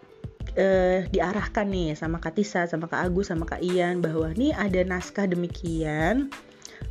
uh, 0.59 1.07
diarahkan 1.09 1.65
nih 1.65 1.95
sama 1.95 2.19
Kak 2.19 2.35
Tisa, 2.35 2.67
sama 2.67 2.91
Kak 2.91 3.07
Agus, 3.07 3.31
sama 3.31 3.47
Kak 3.47 3.63
Ian 3.63 4.03
bahwa 4.03 4.29
nih 4.35 4.51
ada 4.53 4.83
naskah 4.83 5.25
demikian 5.25 6.27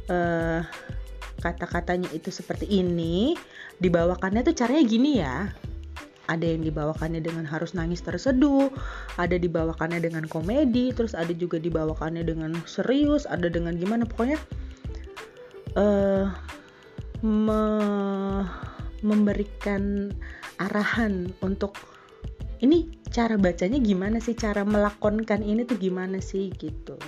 uh, 0.08 0.64
kata-katanya 1.44 2.08
itu 2.16 2.32
seperti 2.32 2.66
ini. 2.66 3.36
Dibawakannya 3.78 4.42
tuh 4.42 4.56
caranya 4.56 4.82
gini 4.88 5.22
ya. 5.22 5.52
Ada 6.28 6.44
yang 6.44 6.60
dibawakannya 6.60 7.24
dengan 7.24 7.48
harus 7.48 7.72
nangis 7.72 8.04
terseduh, 8.04 8.68
ada 9.16 9.40
dibawakannya 9.40 9.96
dengan 9.96 10.28
komedi, 10.28 10.92
terus 10.92 11.16
ada 11.16 11.32
juga 11.32 11.56
dibawakannya 11.56 12.20
dengan 12.20 12.52
serius, 12.68 13.24
ada 13.24 13.48
dengan 13.48 13.72
gimana. 13.80 14.04
Pokoknya 14.04 14.36
uh, 15.80 16.28
me 17.24 17.62
memberikan 19.00 20.10
arahan 20.58 21.30
untuk 21.40 21.78
ini 22.64 22.90
cara 23.08 23.38
bacanya 23.38 23.78
gimana 23.78 24.18
sih, 24.18 24.34
cara 24.34 24.62
melakonkan 24.66 25.42
ini 25.42 25.64
tuh 25.64 25.78
gimana 25.78 26.18
sih 26.18 26.50
gitu. 26.54 26.98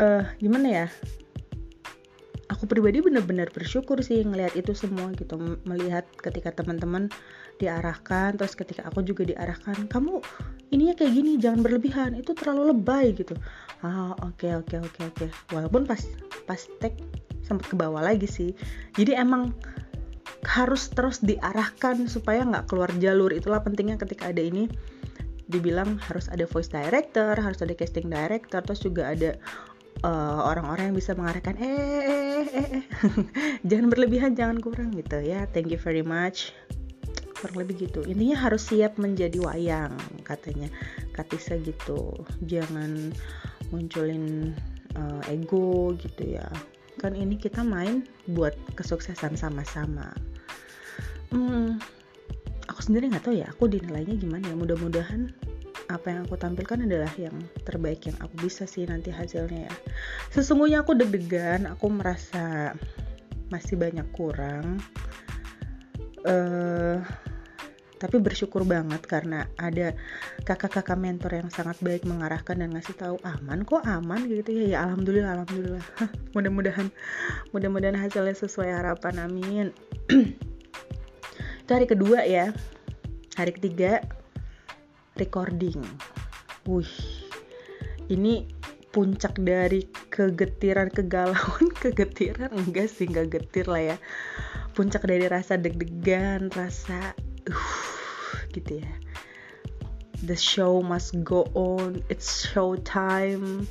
uh, 0.00 0.24
gimana 0.42 0.66
ya? 0.66 0.86
aku 2.56 2.64
pribadi 2.70 3.02
benar-benar 3.02 3.52
bersyukur 3.52 4.00
sih 4.00 4.24
ngelihat 4.24 4.56
itu 4.56 4.72
semua 4.72 5.12
gitu 5.12 5.36
melihat 5.68 6.08
ketika 6.22 6.54
teman-teman 6.56 7.12
diarahkan 7.60 8.38
terus 8.40 8.56
ketika 8.56 8.86
aku 8.88 9.04
juga 9.04 9.28
diarahkan 9.28 9.90
kamu 9.92 10.24
ininya 10.72 10.94
kayak 10.96 11.12
gini 11.12 11.36
jangan 11.36 11.60
berlebihan 11.60 12.16
itu 12.16 12.32
terlalu 12.32 12.72
lebay 12.72 13.12
gitu 13.12 13.36
ah 13.84 14.16
oke 14.24 14.40
okay, 14.40 14.52
oke 14.56 14.72
okay, 14.72 14.78
oke 14.80 14.88
okay, 14.88 15.04
oke 15.04 15.16
okay. 15.26 15.28
walaupun 15.52 15.84
pas 15.84 16.00
pas 16.48 16.60
tag 16.80 16.96
sempat 17.44 17.68
ke 17.68 17.76
bawah 17.78 18.02
lagi 18.02 18.26
sih 18.26 18.50
jadi 18.96 19.20
emang 19.20 19.52
harus 20.46 20.88
terus 20.94 21.18
diarahkan 21.20 22.06
supaya 22.06 22.46
nggak 22.46 22.70
keluar 22.70 22.90
jalur. 23.02 23.34
Itulah 23.34 23.60
pentingnya 23.66 23.98
ketika 23.98 24.30
ada 24.30 24.40
ini 24.40 24.70
dibilang 25.46 25.98
harus 26.02 26.26
ada 26.26 26.42
voice 26.42 26.66
director 26.66 27.38
harus 27.38 27.62
ada 27.62 27.70
casting 27.70 28.10
director 28.10 28.58
terus 28.66 28.82
juga 28.82 29.14
ada 29.14 29.38
eh, 30.02 30.38
orang-orang 30.42 30.90
yang 30.90 30.96
bisa 30.98 31.14
mengarahkan 31.14 31.54
eh 31.62 31.70
eh 31.70 32.02
eh, 32.02 32.46
eh, 32.50 32.68
eh. 32.82 32.84
jangan 33.70 33.86
berlebihan 33.90 34.34
jangan 34.34 34.58
kurang 34.58 34.90
gitu 34.94 35.22
ya. 35.22 35.46
Thank 35.54 35.70
you 35.70 35.78
very 35.78 36.02
much. 36.02 36.50
Kurang 37.38 37.62
lebih 37.62 37.86
gitu. 37.86 38.02
Intinya 38.06 38.48
harus 38.48 38.66
siap 38.66 38.98
menjadi 38.98 39.38
wayang 39.38 39.94
katanya. 40.26 40.66
Katisa 41.14 41.54
gitu. 41.62 42.26
Jangan 42.48 43.14
munculin 43.70 44.56
uh, 44.98 45.22
ego 45.30 45.94
gitu 46.00 46.38
ya. 46.40 46.48
Kan 46.96 47.12
ini 47.12 47.36
kita 47.36 47.60
main 47.60 48.08
buat 48.24 48.56
kesuksesan 48.74 49.36
sama-sama 49.36 50.16
hmm, 51.32 51.80
aku 52.66 52.80
sendiri 52.82 53.10
nggak 53.10 53.24
tahu 53.24 53.36
ya 53.38 53.46
aku 53.50 53.70
dinilainya 53.70 54.14
gimana 54.18 54.44
ya. 54.46 54.54
Mudah-mudahan 54.54 55.30
apa 55.86 56.06
yang 56.10 56.26
aku 56.26 56.34
tampilkan 56.34 56.82
adalah 56.82 57.10
yang 57.14 57.34
terbaik 57.62 58.02
yang 58.10 58.18
aku 58.18 58.34
bisa 58.42 58.66
sih 58.66 58.86
nanti 58.86 59.14
hasilnya 59.14 59.70
ya. 59.70 59.74
Sesungguhnya 60.34 60.82
aku 60.82 60.98
deg-degan 60.98 61.70
aku 61.70 61.86
merasa 61.90 62.74
masih 63.50 63.78
banyak 63.78 64.06
kurang. 64.10 64.82
Uh, 66.26 66.98
tapi 67.96 68.20
bersyukur 68.20 68.66
banget 68.68 69.00
karena 69.08 69.48
ada 69.56 69.96
kakak-kakak 70.44 71.00
mentor 71.00 71.32
yang 71.32 71.48
sangat 71.48 71.80
baik 71.80 72.04
mengarahkan 72.04 72.60
dan 72.60 72.76
ngasih 72.76 72.92
tahu 72.92 73.16
aman 73.24 73.64
kok 73.64 73.86
aman 73.88 74.28
gitu 74.28 74.52
ya. 74.52 74.76
Ya 74.76 74.78
alhamdulillah 74.84 75.40
alhamdulillah. 75.40 75.84
Mudah-mudahan 76.36 76.92
mudah-mudahan 77.54 77.96
hasilnya 77.96 78.36
sesuai 78.36 78.68
harapan 78.68 79.14
amin 79.24 79.66
itu 81.66 81.74
hari 81.74 81.90
kedua 81.90 82.22
ya. 82.22 82.54
Hari 83.34 83.50
ketiga 83.58 83.98
recording. 85.18 85.82
Wih 86.62 86.94
ini 88.06 88.46
puncak 88.94 89.34
dari 89.42 89.82
kegetiran 90.14 90.94
kegalauan 90.94 91.66
kegetiran? 91.82 92.54
Enggak 92.54 92.86
sih 92.86 93.10
enggak 93.10 93.34
getir 93.34 93.66
lah 93.66 93.82
ya. 93.82 93.96
Puncak 94.78 95.10
dari 95.10 95.26
rasa 95.26 95.58
deg-degan 95.58 96.54
rasa 96.54 97.18
uh 97.50 97.74
gitu 98.54 98.78
ya. 98.78 98.92
The 100.22 100.38
show 100.38 100.78
must 100.86 101.18
go 101.26 101.50
on. 101.58 101.98
It's 102.06 102.46
show 102.46 102.78
time 102.78 103.66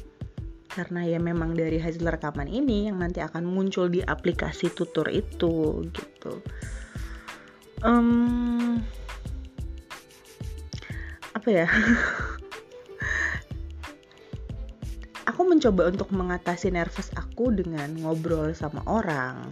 karena 0.68 1.16
ya 1.16 1.20
memang 1.24 1.56
dari 1.56 1.80
hasil 1.80 2.04
rekaman 2.04 2.52
ini 2.52 2.92
yang 2.92 3.00
nanti 3.00 3.24
akan 3.24 3.48
muncul 3.48 3.88
di 3.88 4.04
aplikasi 4.04 4.68
tutur 4.76 5.08
itu 5.08 5.88
gitu 5.96 6.44
um, 7.84 8.80
apa 11.36 11.48
ya? 11.52 11.68
Aku 15.34 15.42
mencoba 15.44 15.90
untuk 15.90 16.14
mengatasi 16.14 16.70
nervous 16.72 17.10
aku 17.18 17.50
dengan 17.52 17.92
ngobrol 17.98 18.54
sama 18.54 18.80
orang. 18.86 19.52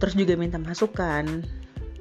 Terus 0.00 0.14
juga 0.16 0.38
minta 0.38 0.56
masukan 0.56 1.44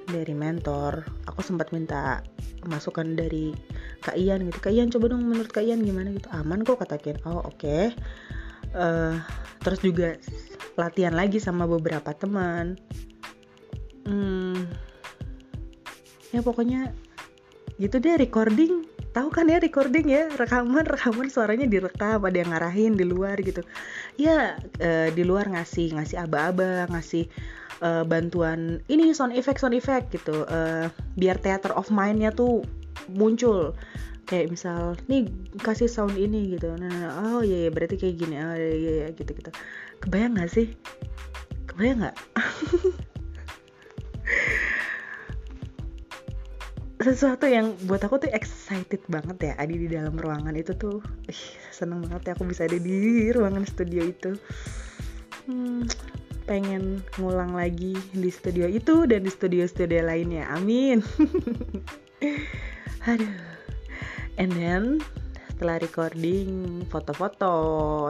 dari 0.07 0.33
mentor. 0.37 1.03
Aku 1.27 1.41
sempat 1.43 1.73
minta 1.75 2.23
masukan 2.63 3.17
dari 3.17 3.51
Kak 4.05 4.15
Ian 4.15 4.47
gitu. 4.47 4.61
Kak 4.61 4.71
Ian 4.71 4.87
coba 4.87 5.11
dong 5.11 5.27
menurut 5.27 5.51
Kak 5.51 5.65
Ian 5.65 5.83
gimana 5.83 6.15
gitu. 6.15 6.29
Aman 6.31 6.63
kok 6.63 6.79
kata 6.79 6.95
Ken. 7.01 7.19
Oh 7.27 7.43
oke. 7.43 7.59
Okay. 7.59 7.91
uh, 8.71 8.77
eh, 8.77 9.13
terus 9.59 9.81
juga 9.83 10.15
latihan 10.79 11.13
lagi 11.17 11.41
sama 11.41 11.67
beberapa 11.67 12.15
teman. 12.15 12.79
Hmm, 14.07 14.48
ya 16.29 16.39
pokoknya 16.45 16.93
gitu 17.79 17.97
deh 18.03 18.19
recording. 18.19 18.85
Tahu 19.09 19.33
kan 19.33 19.49
ya 19.49 19.57
recording 19.57 20.05
ya? 20.05 20.29
Rekaman 20.35 20.85
rekaman 20.85 21.31
suaranya 21.31 21.65
direkam 21.65 22.21
ada 22.21 22.37
yang 22.37 22.51
ngarahin 22.53 22.93
di 22.93 23.07
luar 23.07 23.39
gitu. 23.41 23.65
Ya 24.19 24.59
uh, 24.83 25.09
di 25.09 25.23
luar 25.25 25.49
ngasih 25.49 25.97
ngasih 25.97 26.29
aba-aba 26.29 26.85
ngasih 26.91 27.25
uh, 27.81 28.03
bantuan 28.05 28.83
ini 28.91 29.15
sound 29.15 29.33
effect 29.33 29.63
sound 29.63 29.73
effect 29.73 30.13
gitu. 30.13 30.45
Uh, 30.45 30.91
biar 31.17 31.39
theater 31.41 31.73
of 31.73 31.89
mindnya 31.89 32.29
tuh 32.29 32.61
muncul. 33.09 33.73
Kayak 34.29 34.53
misal 34.53 34.93
nih 35.09 35.25
kasih 35.65 35.89
sound 35.89 36.13
ini 36.13 36.53
gitu. 36.53 36.69
Nah, 36.77 36.85
nah 36.85 37.09
oh 37.33 37.41
iya, 37.41 37.65
iya 37.65 37.69
berarti 37.73 37.97
kayak 37.97 38.15
gini. 38.21 38.37
Oh 38.37 38.53
iya 38.53 38.73
iya, 38.75 38.91
iya 38.93 39.07
gitu 39.17 39.33
gitu 39.33 39.49
kebayang 39.99 40.37
gak 40.37 40.51
sih? 40.51 40.67
Kebayang 41.65 42.05
nggak 42.05 42.17
sesuatu 46.99 47.47
yang 47.47 47.79
buat 47.87 48.03
aku 48.03 48.27
tuh 48.27 48.31
excited 48.35 48.99
banget 49.07 49.37
ya 49.39 49.53
Adi 49.55 49.75
di 49.79 49.87
dalam 49.87 50.19
ruangan 50.19 50.51
itu 50.59 50.75
tuh. 50.75 50.99
Ih, 51.31 51.43
seneng 51.71 52.03
banget 52.03 52.27
ya 52.27 52.31
aku 52.35 52.43
bisa 52.43 52.67
ada 52.67 52.75
di 52.75 53.31
ruangan 53.31 53.63
studio 53.63 54.03
itu. 54.03 54.35
Hmm, 55.47 55.87
pengen 56.43 56.99
ngulang 57.15 57.55
lagi 57.55 57.95
di 58.11 58.27
studio 58.27 58.67
itu 58.67 59.07
dan 59.07 59.23
di 59.23 59.31
studio-studio 59.31 60.03
lainnya. 60.03 60.43
Amin. 60.51 60.99
Aduh. 63.09 63.31
And 64.35 64.51
then 64.55 64.99
setelah 65.47 65.79
recording 65.83 66.83
foto-foto 66.87 67.55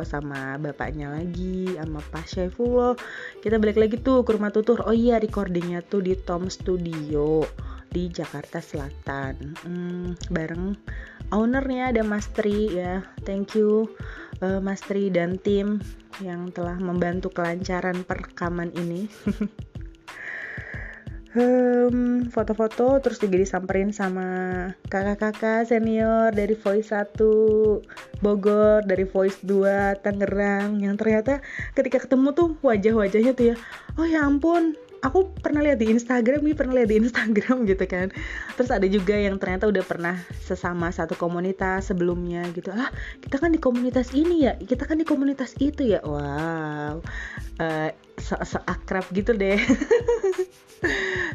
sama 0.05 0.57
bapaknya 0.61 1.09
lagi 1.09 1.73
sama 1.81 1.97
Pak 2.13 2.29
Syaifullah 2.29 2.93
kita 3.41 3.57
balik 3.57 3.81
lagi 3.81 3.97
tuh 4.01 4.21
ke 4.25 4.37
rumah 4.37 4.53
tutur. 4.53 4.81
Oh 4.85 4.93
iya 4.93 5.17
recordingnya 5.17 5.81
tuh 5.85 6.05
di 6.05 6.13
Tom 6.13 6.49
Studio 6.49 7.45
di 7.89 8.09
Jakarta 8.09 8.61
Selatan. 8.61 9.57
Hmm, 9.65 10.07
bareng 10.29 10.77
ownernya 11.33 11.93
ada 11.93 12.01
Mas 12.05 12.29
Tri 12.31 12.73
ya. 12.73 13.01
Thank 13.25 13.57
you 13.57 13.89
uh, 14.41 14.61
Mas 14.61 14.81
Tri 14.81 15.09
dan 15.09 15.37
tim 15.41 15.81
yang 16.23 16.53
telah 16.53 16.77
membantu 16.77 17.33
kelancaran 17.33 18.05
perekaman 18.05 18.73
ini. 18.77 19.09
Um, 21.29 22.25
foto-foto 22.33 22.97
terus 23.05 23.21
juga 23.21 23.37
disamperin 23.37 23.93
sama 23.93 24.25
kakak-kakak 24.89 25.69
senior 25.69 26.33
dari 26.33 26.57
Voice 26.57 26.89
1 26.89 27.21
Bogor, 28.25 28.81
dari 28.81 29.05
Voice 29.05 29.37
2 29.45 30.01
Tangerang. 30.01 30.81
Yang 30.81 30.95
ternyata 30.97 31.33
ketika 31.77 32.01
ketemu 32.01 32.33
tuh 32.33 32.57
wajah-wajahnya 32.65 33.37
tuh 33.37 33.53
ya 33.53 33.55
oh 34.01 34.09
ya 34.09 34.25
ampun 34.25 34.73
aku 34.99 35.31
pernah 35.39 35.63
lihat 35.63 35.79
di 35.79 35.87
Instagram 35.91 36.43
nih 36.43 36.55
pernah 36.55 36.73
lihat 36.81 36.89
di 36.91 36.97
Instagram 36.99 37.63
gitu 37.71 37.85
kan. 37.87 38.11
Terus 38.55 38.69
ada 38.71 38.87
juga 38.87 39.15
yang 39.15 39.39
ternyata 39.39 39.67
udah 39.67 39.83
pernah 39.83 40.15
sesama 40.43 40.91
satu 40.91 41.15
komunitas 41.15 41.91
sebelumnya 41.91 42.43
gitu. 42.51 42.71
Ah 42.75 42.91
kita 43.23 43.39
kan 43.39 43.51
di 43.55 43.59
komunitas 43.59 44.11
ini 44.11 44.47
ya 44.47 44.55
kita 44.59 44.83
kan 44.87 44.99
di 44.99 45.07
komunitas 45.07 45.55
itu 45.63 45.95
ya. 45.95 45.99
Wow. 46.03 47.03
Uh, 47.59 47.91
se 48.19 48.59
akrab 48.67 49.07
gitu 49.15 49.35
deh. 49.35 49.59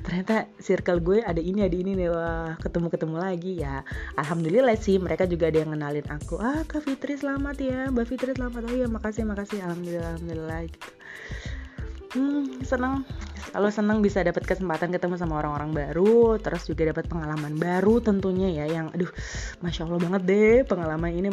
Ternyata 0.05 0.48
circle 0.57 1.05
gue 1.05 1.18
ada 1.20 1.40
ini 1.40 1.64
ada 1.64 1.77
ini 1.77 1.96
nih. 1.96 2.09
Wah 2.12 2.57
ketemu 2.61 2.88
ketemu 2.92 3.16
lagi 3.16 3.53
ya. 3.61 3.85
Alhamdulillah 4.16 4.77
sih 4.77 5.00
mereka 5.00 5.24
juga 5.29 5.48
ada 5.48 5.64
yang 5.64 5.72
kenalin 5.72 6.09
aku. 6.09 6.40
Ah 6.40 6.64
kak 6.64 6.85
Fitri 6.85 7.16
selamat 7.16 7.57
ya. 7.61 7.81
Mbak 7.92 8.07
Fitri 8.09 8.33
selamat. 8.37 8.68
Oh 8.68 8.77
ya 8.77 8.88
makasih 8.88 9.24
makasih. 9.29 9.61
Alhamdulillah 9.64 10.16
alhamdulillah 10.16 10.61
gitu 10.68 10.90
hmm, 12.14 12.62
senang 12.64 13.03
kalau 13.55 13.70
senang 13.70 14.03
bisa 14.03 14.18
dapat 14.27 14.42
kesempatan 14.42 14.90
ketemu 14.90 15.14
sama 15.14 15.38
orang-orang 15.38 15.70
baru 15.70 16.42
terus 16.42 16.66
juga 16.66 16.90
dapat 16.90 17.07
pengalaman 17.07 17.55
baru 17.55 18.03
tentunya 18.03 18.50
ya 18.50 18.66
yang 18.66 18.90
aduh 18.90 19.07
masya 19.62 19.87
allah 19.87 20.03
banget 20.03 20.22
deh 20.27 20.59
pengalaman 20.66 21.14
ini. 21.14 21.31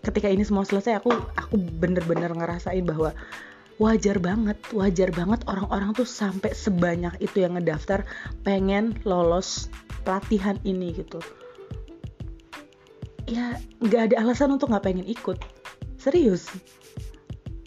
Ketika 0.00 0.32
ini 0.32 0.40
semua 0.40 0.64
selesai 0.64 0.96
aku 1.04 1.12
aku 1.12 1.60
bener-bener 1.60 2.32
ngerasain 2.32 2.80
bahwa 2.80 3.12
wajar 3.76 4.16
banget 4.20 4.56
wajar 4.72 5.12
banget 5.12 5.44
orang-orang 5.44 5.92
tuh 5.92 6.08
sampai 6.08 6.56
sebanyak 6.56 7.12
itu 7.20 7.44
yang 7.44 7.60
ngedaftar 7.60 8.08
pengen 8.40 8.96
lolos 9.04 9.68
pelatihan 10.00 10.56
ini 10.64 10.96
gitu. 10.96 11.20
Ya 13.28 13.60
nggak 13.84 14.16
ada 14.16 14.16
alasan 14.24 14.56
untuk 14.56 14.72
nggak 14.72 14.84
pengen 14.88 15.04
ikut. 15.04 15.36
Serius. 16.00 16.48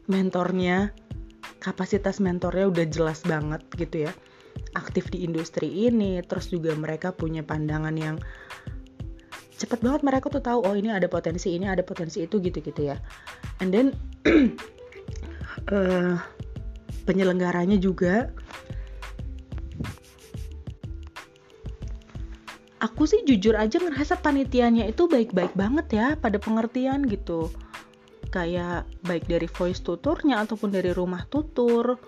Mentornya 0.10 0.98
kapasitas 1.60 2.20
mentornya 2.20 2.70
udah 2.70 2.86
jelas 2.90 3.24
banget 3.24 3.62
gitu 3.76 4.10
ya. 4.10 4.12
Aktif 4.78 5.10
di 5.10 5.26
industri 5.26 5.70
ini 5.90 6.22
terus 6.26 6.50
juga 6.50 6.74
mereka 6.78 7.14
punya 7.14 7.42
pandangan 7.42 7.96
yang 7.98 8.16
cepet 9.58 9.80
banget 9.80 10.02
mereka 10.04 10.28
tuh 10.28 10.44
tahu 10.44 10.60
oh 10.66 10.76
ini 10.76 10.92
ada 10.92 11.08
potensi 11.08 11.56
ini 11.56 11.70
ada 11.70 11.82
potensi 11.86 12.26
itu 12.26 12.42
gitu 12.44 12.60
gitu 12.60 12.82
ya. 12.94 12.98
And 13.64 13.72
then 13.72 13.96
uh, 15.72 16.20
penyelenggaranya 17.08 17.80
juga 17.80 18.32
aku 22.84 23.08
sih 23.08 23.24
jujur 23.24 23.56
aja 23.56 23.80
ngerasa 23.80 24.20
panitianya 24.20 24.92
itu 24.92 25.08
baik-baik 25.08 25.56
banget 25.56 25.88
ya 25.96 26.08
pada 26.20 26.36
pengertian 26.36 27.08
gitu 27.08 27.48
kayak 28.34 28.90
baik 29.06 29.30
dari 29.30 29.46
voice 29.46 29.86
tuturnya 29.86 30.42
ataupun 30.42 30.74
dari 30.74 30.90
rumah 30.90 31.30
tutur 31.30 32.02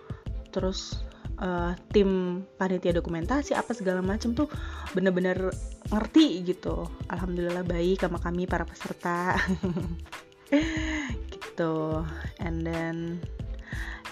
terus 0.49 1.05
uh, 1.39 1.75
tim 1.91 2.41
panitia 2.55 2.95
dokumentasi 2.95 3.53
apa 3.53 3.75
segala 3.75 3.99
macam 3.99 4.33
tuh 4.33 4.47
bener-bener 4.95 5.51
ngerti 5.91 6.41
gitu. 6.47 6.87
Alhamdulillah 7.11 7.61
baik 7.67 8.01
sama 8.01 8.17
kami 8.17 8.49
para 8.49 8.65
peserta. 8.65 9.35
Gitu. 11.25 12.05
And 12.37 12.61
then 12.61 13.17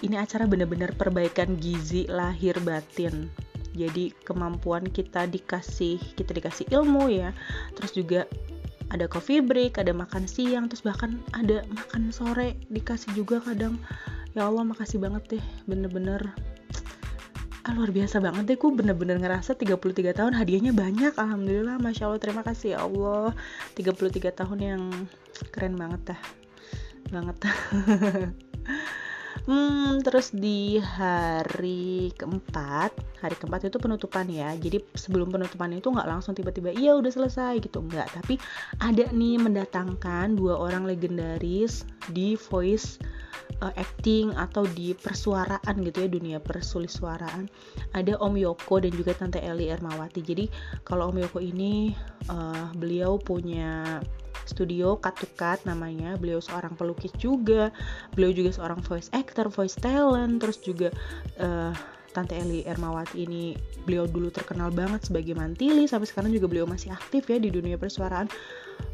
ini 0.02 0.18
acara 0.18 0.50
bener-bener 0.50 0.98
perbaikan 0.98 1.62
gizi 1.62 2.10
lahir 2.10 2.58
batin. 2.66 3.30
Jadi 3.78 4.10
kemampuan 4.26 4.90
kita 4.90 5.30
dikasih 5.30 6.02
kita 6.18 6.34
dikasih 6.34 6.74
ilmu 6.74 7.14
ya. 7.14 7.30
Terus 7.78 7.92
juga 7.94 8.22
ada 8.94 9.10
coffee 9.10 9.42
break 9.42 9.82
ada 9.82 9.90
makan 9.92 10.30
siang 10.30 10.70
terus 10.70 10.86
bahkan 10.86 11.18
ada 11.34 11.66
makan 11.74 12.14
sore 12.14 12.54
dikasih 12.70 13.18
juga 13.18 13.42
kadang. 13.42 13.82
Ya 14.38 14.46
Allah 14.46 14.64
makasih 14.66 15.02
banget 15.02 15.38
deh 15.38 15.44
bener-bener. 15.66 16.22
Ah, 17.64 17.72
luar 17.74 17.90
biasa 17.90 18.22
banget 18.22 18.44
deh 18.54 18.58
ku 18.60 18.70
bener-bener 18.76 19.18
ngerasa 19.18 19.58
33 19.58 20.14
tahun 20.14 20.38
hadiahnya 20.38 20.78
banyak. 20.78 21.18
Alhamdulillah 21.18 21.82
masya 21.82 22.08
Allah 22.08 22.22
terima 22.22 22.46
kasih 22.46 22.78
ya 22.78 22.86
Allah. 22.86 23.34
33 23.74 24.30
tahun 24.30 24.60
yang 24.62 24.84
keren 25.50 25.74
banget 25.76 26.14
dah 26.14 26.22
banget 27.14 27.38
Hmm, 29.44 30.00
terus 30.00 30.32
di 30.32 30.80
hari 30.80 32.16
keempat, 32.16 32.96
hari 33.20 33.36
keempat 33.36 33.68
itu 33.68 33.76
penutupan 33.76 34.24
ya. 34.32 34.56
Jadi 34.56 34.80
sebelum 34.96 35.36
penutupan 35.36 35.68
itu 35.76 35.92
nggak 35.92 36.08
langsung 36.08 36.32
tiba-tiba 36.32 36.72
iya 36.72 36.96
udah 36.96 37.12
selesai 37.12 37.60
gitu, 37.60 37.84
nggak. 37.84 38.24
Tapi 38.24 38.40
ada 38.80 39.04
nih 39.12 39.36
mendatangkan 39.44 40.40
dua 40.40 40.56
orang 40.56 40.88
legendaris 40.88 41.84
di 42.16 42.40
voice 42.40 43.04
uh, 43.60 43.74
acting 43.76 44.32
atau 44.36 44.64
di 44.64 44.96
persuaraan 44.96 45.76
gitu 45.84 46.08
ya 46.08 46.10
dunia 46.10 46.38
persulisuaraan 46.40 47.52
ada 47.96 48.16
Om 48.20 48.36
Yoko 48.40 48.80
dan 48.80 48.92
juga 48.96 49.16
Tante 49.16 49.44
Eli 49.44 49.72
Ermawati 49.72 50.20
jadi 50.24 50.48
kalau 50.88 51.12
Om 51.12 51.24
Yoko 51.24 51.40
ini 51.44 51.96
uh, 52.28 52.72
beliau 52.76 53.20
punya 53.20 54.00
studio 54.46 55.00
Cut 55.00 55.18
to 55.20 55.28
namanya. 55.68 56.16
Beliau 56.20 56.40
seorang 56.44 56.76
pelukis 56.76 57.14
juga. 57.18 57.70
Beliau 58.14 58.32
juga 58.34 58.52
seorang 58.54 58.82
voice 58.84 59.10
actor 59.14 59.48
voice 59.50 59.78
talent. 59.78 60.42
Terus 60.42 60.58
juga 60.62 60.90
uh, 61.40 61.74
Tante 62.14 62.38
Eli 62.38 62.62
Ermawati 62.64 63.26
ini 63.26 63.58
beliau 63.90 64.06
dulu 64.06 64.30
terkenal 64.30 64.70
banget 64.70 65.10
sebagai 65.10 65.34
mantili. 65.34 65.90
Sampai 65.90 66.06
sekarang 66.06 66.30
juga 66.30 66.46
beliau 66.46 66.70
masih 66.70 66.94
aktif 66.94 67.26
ya 67.26 67.42
di 67.42 67.50
dunia 67.50 67.76
persuaraan. 67.76 68.30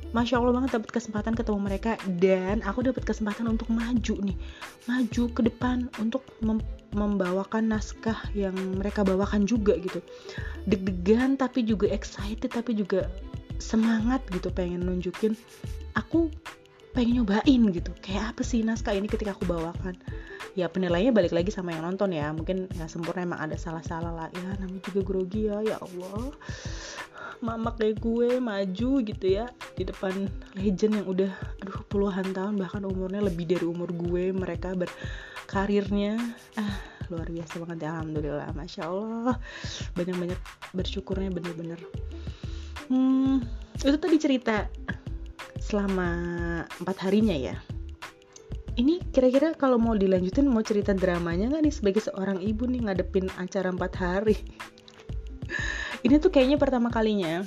Masya 0.10 0.42
Allah 0.42 0.58
banget 0.58 0.82
dapat 0.82 0.90
kesempatan 0.90 1.38
ketemu 1.38 1.60
mereka. 1.60 2.00
Dan 2.18 2.64
aku 2.66 2.82
dapat 2.82 3.04
kesempatan 3.06 3.46
untuk 3.52 3.70
maju 3.70 4.16
nih. 4.24 4.38
Maju 4.88 5.24
ke 5.36 5.42
depan 5.46 5.92
untuk 6.00 6.24
mem 6.40 6.64
membawakan 6.90 7.70
naskah 7.70 8.18
yang 8.34 8.58
mereka 8.82 9.06
bawakan 9.06 9.46
juga 9.46 9.78
gitu. 9.78 10.02
Deg-degan 10.66 11.38
tapi 11.38 11.62
juga 11.62 11.86
excited 11.86 12.50
tapi 12.50 12.74
juga 12.74 13.06
semangat 13.60 14.24
gitu 14.32 14.50
pengen 14.50 14.88
nunjukin 14.88 15.36
aku 15.94 16.32
pengen 16.94 17.22
nyobain 17.22 17.62
gitu. 17.70 17.92
Kayak 18.02 18.36
apa 18.36 18.42
sih 18.42 18.66
naskah 18.66 18.98
ini 18.98 19.06
ketika 19.06 19.38
aku 19.38 19.46
bawakan? 19.46 19.94
Ya 20.58 20.66
penilaiannya 20.68 21.14
balik 21.14 21.34
lagi 21.36 21.54
sama 21.54 21.72
yang 21.76 21.86
nonton 21.86 22.12
ya. 22.12 22.34
Mungkin 22.34 22.66
nggak 22.74 22.90
sempurna 22.90 23.24
emang 23.24 23.40
ada 23.40 23.56
salah-salah 23.56 24.12
lah. 24.12 24.28
Ya 24.34 24.58
namanya 24.58 24.82
juga 24.90 25.02
grogi 25.06 25.48
ya 25.48 25.62
ya 25.62 25.78
Allah. 25.78 26.34
Mama 27.40 27.72
kayak 27.78 28.04
gue 28.04 28.42
maju 28.44 28.92
gitu 29.00 29.26
ya 29.32 29.48
di 29.80 29.88
depan 29.88 30.28
legend 30.60 31.00
yang 31.00 31.08
udah 31.08 31.32
aduh 31.64 31.80
puluhan 31.88 32.36
tahun 32.36 32.60
bahkan 32.60 32.84
umurnya 32.84 33.24
lebih 33.24 33.48
dari 33.48 33.64
umur 33.64 33.94
gue 33.96 34.36
mereka 34.36 34.76
berkarirnya. 34.76 36.20
Ah 36.60 36.76
luar 37.10 37.26
biasa 37.32 37.64
banget 37.64 37.78
ya 37.86 37.90
alhamdulillah 37.96 38.50
masya 38.58 38.92
Allah. 38.92 39.40
Banyak 39.96 40.16
banyak 40.20 40.40
bersyukurnya 40.76 41.32
bener-bener 41.32 41.80
hmm, 42.90 43.46
itu 43.78 43.98
tadi 43.98 44.18
cerita 44.20 44.68
selama 45.62 46.10
empat 46.82 46.98
harinya 47.06 47.38
ya 47.38 47.56
ini 48.80 49.04
kira-kira 49.12 49.54
kalau 49.54 49.76
mau 49.76 49.94
dilanjutin 49.94 50.48
mau 50.48 50.64
cerita 50.64 50.96
dramanya 50.96 51.52
nggak 51.52 51.64
nih 51.68 51.76
sebagai 51.76 52.02
seorang 52.04 52.40
ibu 52.40 52.66
nih 52.66 52.88
ngadepin 52.88 53.28
acara 53.38 53.70
empat 53.70 53.94
hari 54.00 54.38
ini 56.06 56.16
tuh 56.18 56.32
kayaknya 56.32 56.58
pertama 56.58 56.88
kalinya 56.90 57.44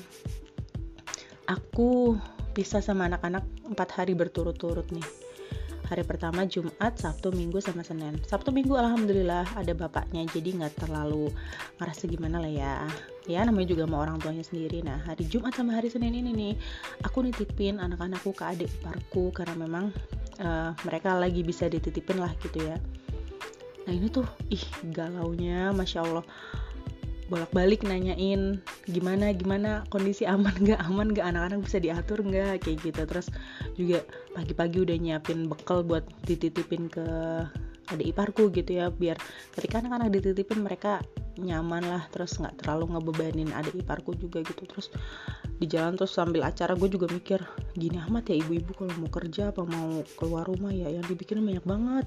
aku 1.49 2.17
bisa 2.53 2.85
sama 2.85 3.09
anak-anak 3.09 3.43
empat 3.65 3.89
hari 3.97 4.13
berturut-turut 4.13 4.87
nih 4.93 5.05
hari 5.93 6.09
pertama 6.09 6.49
Jumat, 6.49 6.97
Sabtu, 6.97 7.37
Minggu 7.37 7.61
sama 7.61 7.85
Senin. 7.85 8.17
Sabtu 8.25 8.49
Minggu 8.49 8.81
alhamdulillah 8.81 9.45
ada 9.61 9.77
bapaknya 9.77 10.25
jadi 10.33 10.57
nggak 10.57 10.89
terlalu 10.89 11.29
ngerasa 11.77 12.09
gimana 12.09 12.41
lah 12.41 12.49
ya. 12.49 12.89
Ya 13.31 13.47
namanya 13.47 13.71
juga 13.71 13.87
sama 13.87 14.03
orang 14.03 14.19
tuanya 14.19 14.43
sendiri. 14.43 14.83
Nah 14.83 14.99
hari 15.07 15.23
Jumat 15.31 15.55
sama 15.55 15.79
hari 15.79 15.87
Senin 15.87 16.11
ini 16.11 16.35
nih 16.35 16.55
aku 17.07 17.23
nitipin 17.23 17.79
anak-anakku 17.79 18.35
ke 18.35 18.43
adik 18.43 18.71
iparku 18.83 19.31
karena 19.31 19.55
memang 19.55 19.95
uh, 20.43 20.75
mereka 20.83 21.15
lagi 21.15 21.47
bisa 21.47 21.71
dititipin 21.71 22.19
lah 22.19 22.35
gitu 22.43 22.59
ya. 22.67 22.77
Nah 23.87 23.93
ini 23.95 24.11
tuh 24.11 24.27
ih 24.51 24.63
galaunya 24.91 25.71
masya 25.71 26.03
Allah. 26.03 26.27
Bolak-balik 27.31 27.87
nanyain 27.87 28.61
gimana 28.91 29.33
gimana? 29.33 29.87
Kondisi 29.89 30.27
aman 30.27 30.53
nggak? 30.53 30.83
Aman 30.83 31.15
nggak? 31.15 31.27
Anak-anak 31.33 31.65
bisa 31.65 31.79
diatur 31.79 32.21
nggak? 32.27 32.61
Kayak 32.67 32.91
gitu. 32.91 33.03
Terus 33.07 33.27
juga 33.79 33.99
pagi-pagi 34.35 34.83
udah 34.83 34.97
nyiapin 34.99 35.47
bekal 35.47 35.87
buat 35.87 36.05
dititipin 36.27 36.91
ke 36.91 37.07
adik 37.91 38.15
iparku 38.15 38.53
gitu 38.55 38.79
ya 38.79 38.93
biar 38.93 39.19
ketika 39.59 39.83
anak-anak 39.83 40.15
dititipin 40.15 40.63
mereka 40.63 41.03
nyaman 41.41 41.81
lah 41.89 42.05
terus 42.13 42.37
nggak 42.37 42.61
terlalu 42.61 42.93
ngebebanin 42.93 43.49
adik 43.57 43.81
iparku 43.81 44.13
juga 44.19 44.45
gitu. 44.45 44.69
Terus 44.69 44.93
di 45.57 45.67
jalan 45.71 45.97
terus 45.97 46.13
sambil 46.13 46.45
acara 46.45 46.77
gue 46.77 46.89
juga 46.91 47.09
mikir 47.09 47.41
gini 47.73 47.97
amat 48.11 48.35
ya 48.35 48.37
ibu-ibu 48.43 48.75
kalau 48.77 48.93
mau 48.99 49.09
kerja 49.09 49.55
apa 49.55 49.65
mau 49.65 50.05
keluar 50.21 50.45
rumah 50.45 50.75
ya? 50.75 50.93
Yang 50.93 51.17
dibikin 51.17 51.41
banyak 51.41 51.65
banget. 51.65 52.07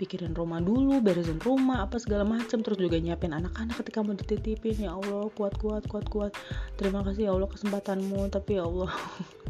Pikirin 0.00 0.34
rumah 0.34 0.58
dulu 0.58 0.98
beresin 0.98 1.38
rumah 1.38 1.86
apa 1.86 2.02
segala 2.02 2.26
macam 2.26 2.64
terus 2.64 2.78
juga 2.80 2.98
nyiapin 2.98 3.30
anak-anak 3.30 3.78
ketika 3.84 4.02
mau 4.02 4.18
dititipin. 4.18 4.90
Ya 4.90 4.96
Allah 4.96 5.30
kuat 5.38 5.54
kuat 5.60 5.86
kuat 5.86 6.06
kuat. 6.10 6.32
Terima 6.74 7.06
kasih 7.06 7.30
ya 7.30 7.32
Allah 7.34 7.46
kesempatanmu 7.46 8.26
tapi 8.34 8.58
ya 8.58 8.66
Allah 8.66 8.90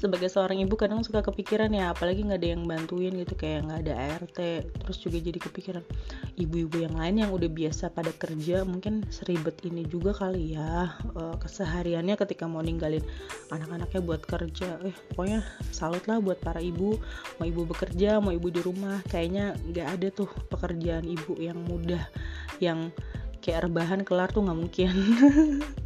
sebagai 0.00 0.28
seorang 0.32 0.62
ibu 0.62 0.74
kadang 0.78 1.02
suka 1.04 1.24
kepikiran 1.24 1.70
ya 1.72 1.92
apalagi 1.92 2.24
nggak 2.24 2.40
ada 2.40 2.48
yang 2.56 2.62
bantuin 2.64 3.12
gitu 3.16 3.34
kayak 3.36 3.66
nggak 3.68 3.80
ada 3.86 3.94
ART 3.96 4.38
terus 4.64 4.98
juga 5.00 5.18
jadi 5.20 5.38
kepikiran 5.38 5.84
ibu-ibu 6.40 6.86
yang 6.86 6.94
lain 6.96 7.26
yang 7.26 7.30
udah 7.30 7.50
biasa 7.50 7.92
pada 7.92 8.12
kerja 8.16 8.64
mungkin 8.64 9.04
seribet 9.12 9.60
ini 9.66 9.84
juga 9.84 10.16
kali 10.16 10.56
ya 10.56 10.94
uh, 11.16 11.36
kesehariannya 11.36 12.16
ketika 12.16 12.48
mau 12.48 12.64
ninggalin 12.64 13.02
anak-anaknya 13.50 14.00
buat 14.00 14.22
kerja. 14.24 14.80
Eh 14.86 14.96
pokoknya 15.12 15.44
salut 15.70 16.04
lah 16.06 16.18
buat 16.22 16.38
para 16.40 16.58
ibu 16.62 16.96
mau 17.38 17.46
ibu 17.46 17.66
bekerja 17.68 18.18
mau 18.22 18.32
ibu 18.32 18.48
di 18.48 18.60
rumah 18.62 19.02
kayaknya 19.08 19.56
nggak 19.70 19.88
ada 19.98 20.08
tuh 20.12 20.30
pekerjaan 20.48 21.04
ibu 21.04 21.36
yang 21.36 21.58
mudah 21.66 22.02
yang 22.62 22.92
kayak 23.40 23.68
rebahan 23.68 24.04
kelar 24.04 24.28
tuh 24.32 24.44
nggak 24.44 24.58
mungkin. 24.58 24.90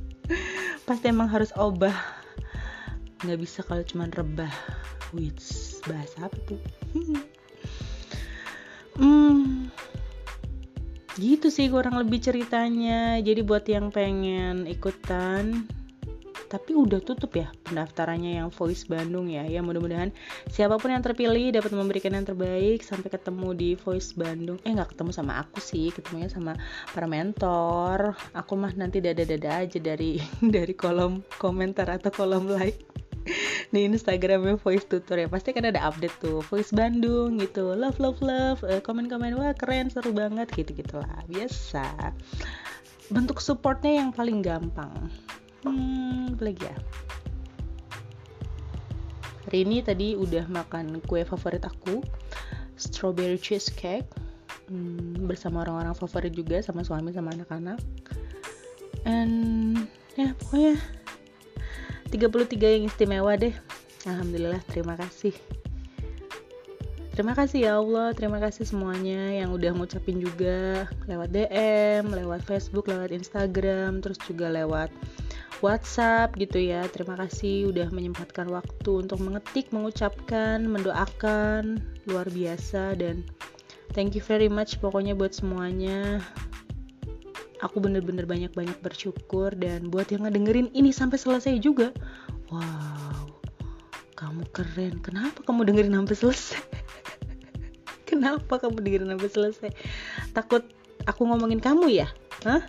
Pasti 0.88 1.08
emang 1.08 1.32
harus 1.32 1.52
obah 1.56 2.23
nggak 3.24 3.40
bisa 3.40 3.64
kalau 3.64 3.82
cuman 3.82 4.12
rebah. 4.12 4.52
Wits 5.16 5.80
bahasa 5.88 6.28
apa 6.28 6.38
tuh? 6.44 6.60
Hmm. 8.94 9.74
Gitu 11.18 11.50
sih 11.50 11.66
kurang 11.66 11.98
lebih 11.98 12.22
ceritanya. 12.22 13.18
Jadi 13.18 13.42
buat 13.42 13.66
yang 13.66 13.90
pengen 13.90 14.70
ikutan 14.70 15.66
tapi 16.54 16.70
udah 16.70 17.02
tutup 17.02 17.34
ya 17.34 17.50
pendaftarannya 17.66 18.38
yang 18.38 18.48
Voice 18.54 18.86
Bandung 18.86 19.26
ya. 19.26 19.42
Ya 19.42 19.58
mudah-mudahan 19.58 20.14
siapa 20.46 20.78
pun 20.78 20.94
yang 20.94 21.02
terpilih 21.02 21.50
dapat 21.50 21.74
memberikan 21.74 22.14
yang 22.14 22.22
terbaik. 22.22 22.86
Sampai 22.86 23.10
ketemu 23.10 23.50
di 23.58 23.70
Voice 23.74 24.14
Bandung. 24.14 24.62
Eh 24.62 24.70
nggak 24.70 24.94
ketemu 24.94 25.10
sama 25.10 25.42
aku 25.42 25.58
sih. 25.58 25.90
Ketemunya 25.90 26.30
sama 26.30 26.54
para 26.94 27.10
mentor. 27.10 28.14
Aku 28.38 28.54
mah 28.54 28.70
nanti 28.78 29.02
dada-dada 29.02 29.66
aja 29.66 29.78
dari 29.82 30.22
dari 30.54 30.78
kolom 30.78 31.26
komentar 31.42 31.90
atau 31.90 32.14
kolom 32.14 32.46
like 32.46 32.78
di 33.72 33.80
Instagramnya 33.88 34.60
Voice 34.60 34.86
Tutor 34.86 35.20
ya. 35.20 35.28
Pasti 35.28 35.50
kan 35.56 35.64
ada 35.64 35.80
update 35.88 36.16
tuh. 36.20 36.44
Voice 36.46 36.70
Bandung 36.70 37.40
gitu. 37.40 37.72
Love 37.72 37.98
love 37.98 38.20
love. 38.20 38.60
Uh, 38.62 38.80
komen 38.84 39.08
komen 39.08 39.34
wah 39.36 39.56
keren 39.56 39.88
seru 39.88 40.12
banget 40.12 40.50
gitu 40.52 40.76
gitulah 40.76 41.24
biasa. 41.26 42.14
Bentuk 43.08 43.40
supportnya 43.40 44.04
yang 44.04 44.10
paling 44.12 44.44
gampang. 44.44 44.92
Hmm 45.64 46.36
lagi 46.40 46.68
ya? 46.68 46.76
Hari 49.48 49.58
ini 49.64 49.84
tadi 49.84 50.16
udah 50.16 50.48
makan 50.48 51.00
kue 51.04 51.22
favorit 51.22 51.64
aku. 51.64 52.00
Strawberry 52.74 53.38
cheesecake. 53.38 54.08
Hmm, 54.64 55.28
bersama 55.28 55.60
orang-orang 55.60 55.92
favorit 55.92 56.32
juga 56.32 56.64
sama 56.64 56.80
suami 56.80 57.12
sama 57.12 57.32
anak-anak. 57.36 57.80
And 59.04 59.84
ya 60.16 60.32
pokoknya 60.40 60.80
33 62.14 62.78
yang 62.78 62.84
istimewa 62.86 63.34
deh. 63.34 63.50
Alhamdulillah 64.06 64.62
terima 64.70 64.94
kasih. 64.94 65.34
Terima 67.10 67.34
kasih 67.34 67.66
ya 67.66 67.72
Allah, 67.82 68.14
terima 68.14 68.38
kasih 68.38 68.66
semuanya 68.66 69.34
yang 69.34 69.50
udah 69.50 69.74
ngucapin 69.74 70.22
juga. 70.22 70.86
Lewat 71.10 71.34
DM, 71.34 72.14
lewat 72.14 72.46
Facebook, 72.46 72.86
lewat 72.86 73.10
Instagram, 73.10 73.98
terus 73.98 74.18
juga 74.30 74.46
lewat 74.46 74.94
WhatsApp 75.58 76.38
gitu 76.38 76.58
ya. 76.62 76.86
Terima 76.86 77.18
kasih 77.18 77.74
udah 77.74 77.90
menyempatkan 77.90 78.46
waktu 78.46 78.90
untuk 79.06 79.18
mengetik, 79.18 79.74
mengucapkan, 79.74 80.62
mendoakan, 80.70 81.82
luar 82.06 82.30
biasa 82.30 82.94
dan 82.94 83.26
thank 83.90 84.14
you 84.14 84.22
very 84.22 84.50
much 84.50 84.78
pokoknya 84.82 85.14
buat 85.14 85.34
semuanya 85.34 86.18
aku 87.64 87.80
bener-bener 87.80 88.28
banyak-banyak 88.28 88.76
bersyukur 88.84 89.56
dan 89.56 89.88
buat 89.88 90.12
yang 90.12 90.28
ngedengerin 90.28 90.68
ini 90.76 90.92
sampai 90.92 91.16
selesai 91.16 91.56
juga. 91.64 91.96
Wow 92.52 93.34
kamu 94.24 94.48
keren. 94.56 94.94
Kenapa 95.04 95.44
kamu 95.44 95.68
dengerin 95.68 95.94
sampai 96.00 96.16
selesai? 96.16 96.62
Kenapa 98.08 98.56
kamu 98.56 98.80
dengerin 98.80 99.10
sampai 99.12 99.30
selesai? 99.30 99.70
Takut 100.32 100.64
aku 101.04 101.28
ngomongin 101.28 101.60
kamu 101.60 101.92
ya? 101.92 102.08
Hah? 102.48 102.64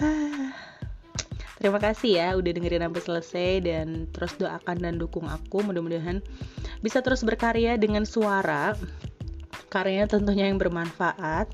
Terima 1.60 1.76
kasih 1.76 2.16
ya 2.16 2.32
udah 2.40 2.56
dengerin 2.56 2.88
sampai 2.88 3.02
selesai 3.04 3.50
dan 3.68 4.08
terus 4.16 4.32
doakan 4.40 4.80
dan 4.80 4.96
dukung 4.96 5.28
aku. 5.28 5.60
Mudah-mudahan 5.60 6.24
bisa 6.80 7.04
terus 7.04 7.20
berkarya 7.20 7.76
dengan 7.76 8.08
suara. 8.08 8.72
Karyanya 9.68 10.08
tentunya 10.08 10.48
yang 10.48 10.56
bermanfaat 10.56 11.52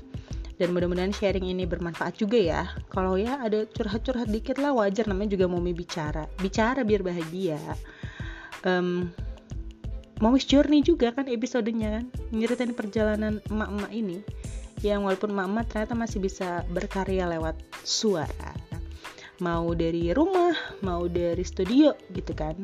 dan 0.57 0.73
mudah-mudahan 0.73 1.13
sharing 1.13 1.45
ini 1.45 1.69
bermanfaat 1.69 2.17
juga 2.17 2.37
ya. 2.37 2.61
Kalau 2.89 3.13
ya 3.13 3.37
ada 3.37 3.65
curhat-curhat 3.69 4.29
dikit 4.29 4.57
lah 4.57 4.73
wajar. 4.73 5.05
Namanya 5.05 5.37
juga 5.37 5.45
mau 5.45 5.61
bicara. 5.61 6.25
Bicara 6.41 6.81
biar 6.81 7.05
bahagia. 7.05 7.61
Um, 8.65 9.13
Mommy's 10.17 10.49
Journey 10.49 10.81
juga 10.81 11.13
kan 11.13 11.29
episodenya 11.29 12.01
kan? 12.01 12.05
Nyeritain 12.33 12.73
perjalanan 12.73 13.37
emak-emak 13.53 13.91
ini. 13.93 14.17
Yang 14.81 14.99
walaupun 15.05 15.29
emak-emak 15.37 15.65
ternyata 15.69 15.93
masih 15.93 16.19
bisa 16.25 16.65
berkarya 16.73 17.29
lewat 17.29 17.57
suara. 17.85 18.57
Mau 19.37 19.77
dari 19.77 20.09
rumah 20.17 20.57
mau 20.81 21.05
dari 21.05 21.45
studio 21.45 21.93
gitu 22.09 22.33
kan 22.33 22.57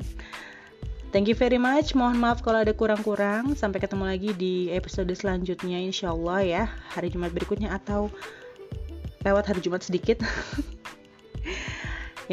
Thank 1.13 1.30
you 1.30 1.38
very 1.38 1.62
much. 1.62 1.93
Mohon 1.93 2.26
maaf 2.26 2.41
kalau 2.41 2.65
ada 2.65 2.73
kurang-kurang. 2.73 3.54
Sampai 3.54 3.78
ketemu 3.78 4.10
lagi 4.10 4.34
di 4.34 4.73
episode 4.73 5.13
selanjutnya 5.13 5.78
insya 5.78 6.10
Allah 6.10 6.41
ya. 6.41 6.63
Hari 6.97 7.13
Jumat 7.13 7.30
berikutnya 7.30 7.69
atau 7.69 8.10
lewat 9.21 9.45
hari 9.45 9.62
Jumat 9.62 9.86
sedikit. 9.86 10.26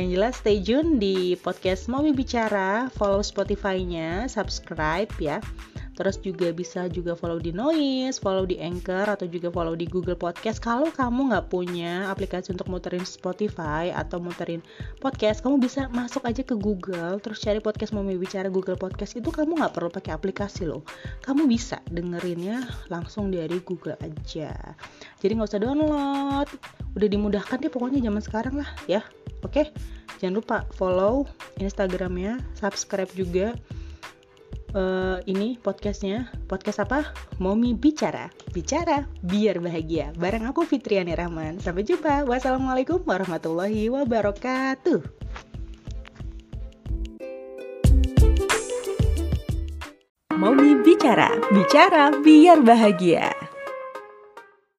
Yang 0.00 0.08
jelas 0.16 0.34
stay 0.40 0.64
tune 0.64 0.96
di 0.96 1.36
podcast 1.36 1.92
Mami 1.92 2.16
Bicara, 2.16 2.88
follow 2.96 3.20
Spotify-nya, 3.20 4.24
subscribe 4.32 5.12
ya. 5.20 5.44
Terus 6.00 6.16
juga 6.16 6.48
bisa 6.48 6.88
juga 6.88 7.12
follow 7.12 7.36
di 7.36 7.52
Noise, 7.52 8.24
follow 8.24 8.48
di 8.48 8.56
Anchor 8.56 9.04
atau 9.04 9.28
juga 9.28 9.52
follow 9.52 9.76
di 9.76 9.84
Google 9.84 10.16
Podcast. 10.16 10.56
Kalau 10.56 10.88
kamu 10.88 11.28
nggak 11.28 11.52
punya 11.52 12.08
aplikasi 12.08 12.56
untuk 12.56 12.72
muterin 12.72 13.04
Spotify 13.04 13.92
atau 13.92 14.16
muterin 14.16 14.64
podcast, 15.04 15.44
kamu 15.44 15.60
bisa 15.60 15.92
masuk 15.92 16.24
aja 16.24 16.40
ke 16.40 16.56
Google, 16.56 17.20
terus 17.20 17.44
cari 17.44 17.60
podcast 17.60 17.92
Mami 17.92 18.16
Bicara 18.16 18.48
Google 18.48 18.80
Podcast 18.80 19.12
itu 19.20 19.28
kamu 19.28 19.60
nggak 19.60 19.76
perlu 19.76 19.92
pakai 19.92 20.16
aplikasi 20.16 20.72
loh. 20.72 20.80
Kamu 21.20 21.44
bisa 21.44 21.84
dengerinnya 21.92 22.64
langsung 22.88 23.28
dari 23.28 23.60
Google 23.60 24.00
aja. 24.00 24.56
Jadi 25.20 25.32
nggak 25.36 25.52
usah 25.52 25.60
download, 25.60 26.48
udah 26.96 27.08
dimudahkan 27.12 27.60
deh 27.60 27.68
pokoknya 27.68 28.08
zaman 28.08 28.24
sekarang 28.24 28.54
lah 28.56 28.72
ya. 28.88 29.04
Oke, 29.44 29.68
jangan 30.16 30.40
lupa 30.40 30.56
follow 30.72 31.28
Instagramnya, 31.60 32.40
subscribe 32.56 33.12
juga 33.12 33.52
uh, 34.74 35.18
ini 35.26 35.58
podcastnya. 35.58 36.30
Podcast 36.46 36.82
apa? 36.82 37.10
Momi 37.42 37.74
bicara. 37.74 38.30
Bicara 38.54 39.06
biar 39.24 39.58
bahagia. 39.58 40.14
Bareng 40.16 40.46
aku 40.46 40.66
Fitriani 40.66 41.14
Rahman. 41.14 41.58
Sampai 41.58 41.86
jumpa. 41.86 42.26
Wassalamualaikum 42.26 43.02
warahmatullahi 43.02 43.90
wabarakatuh. 43.90 45.00
Momi 50.40 50.72
bicara. 50.80 51.36
Bicara 51.52 52.16
biar 52.24 52.64
bahagia 52.64 53.49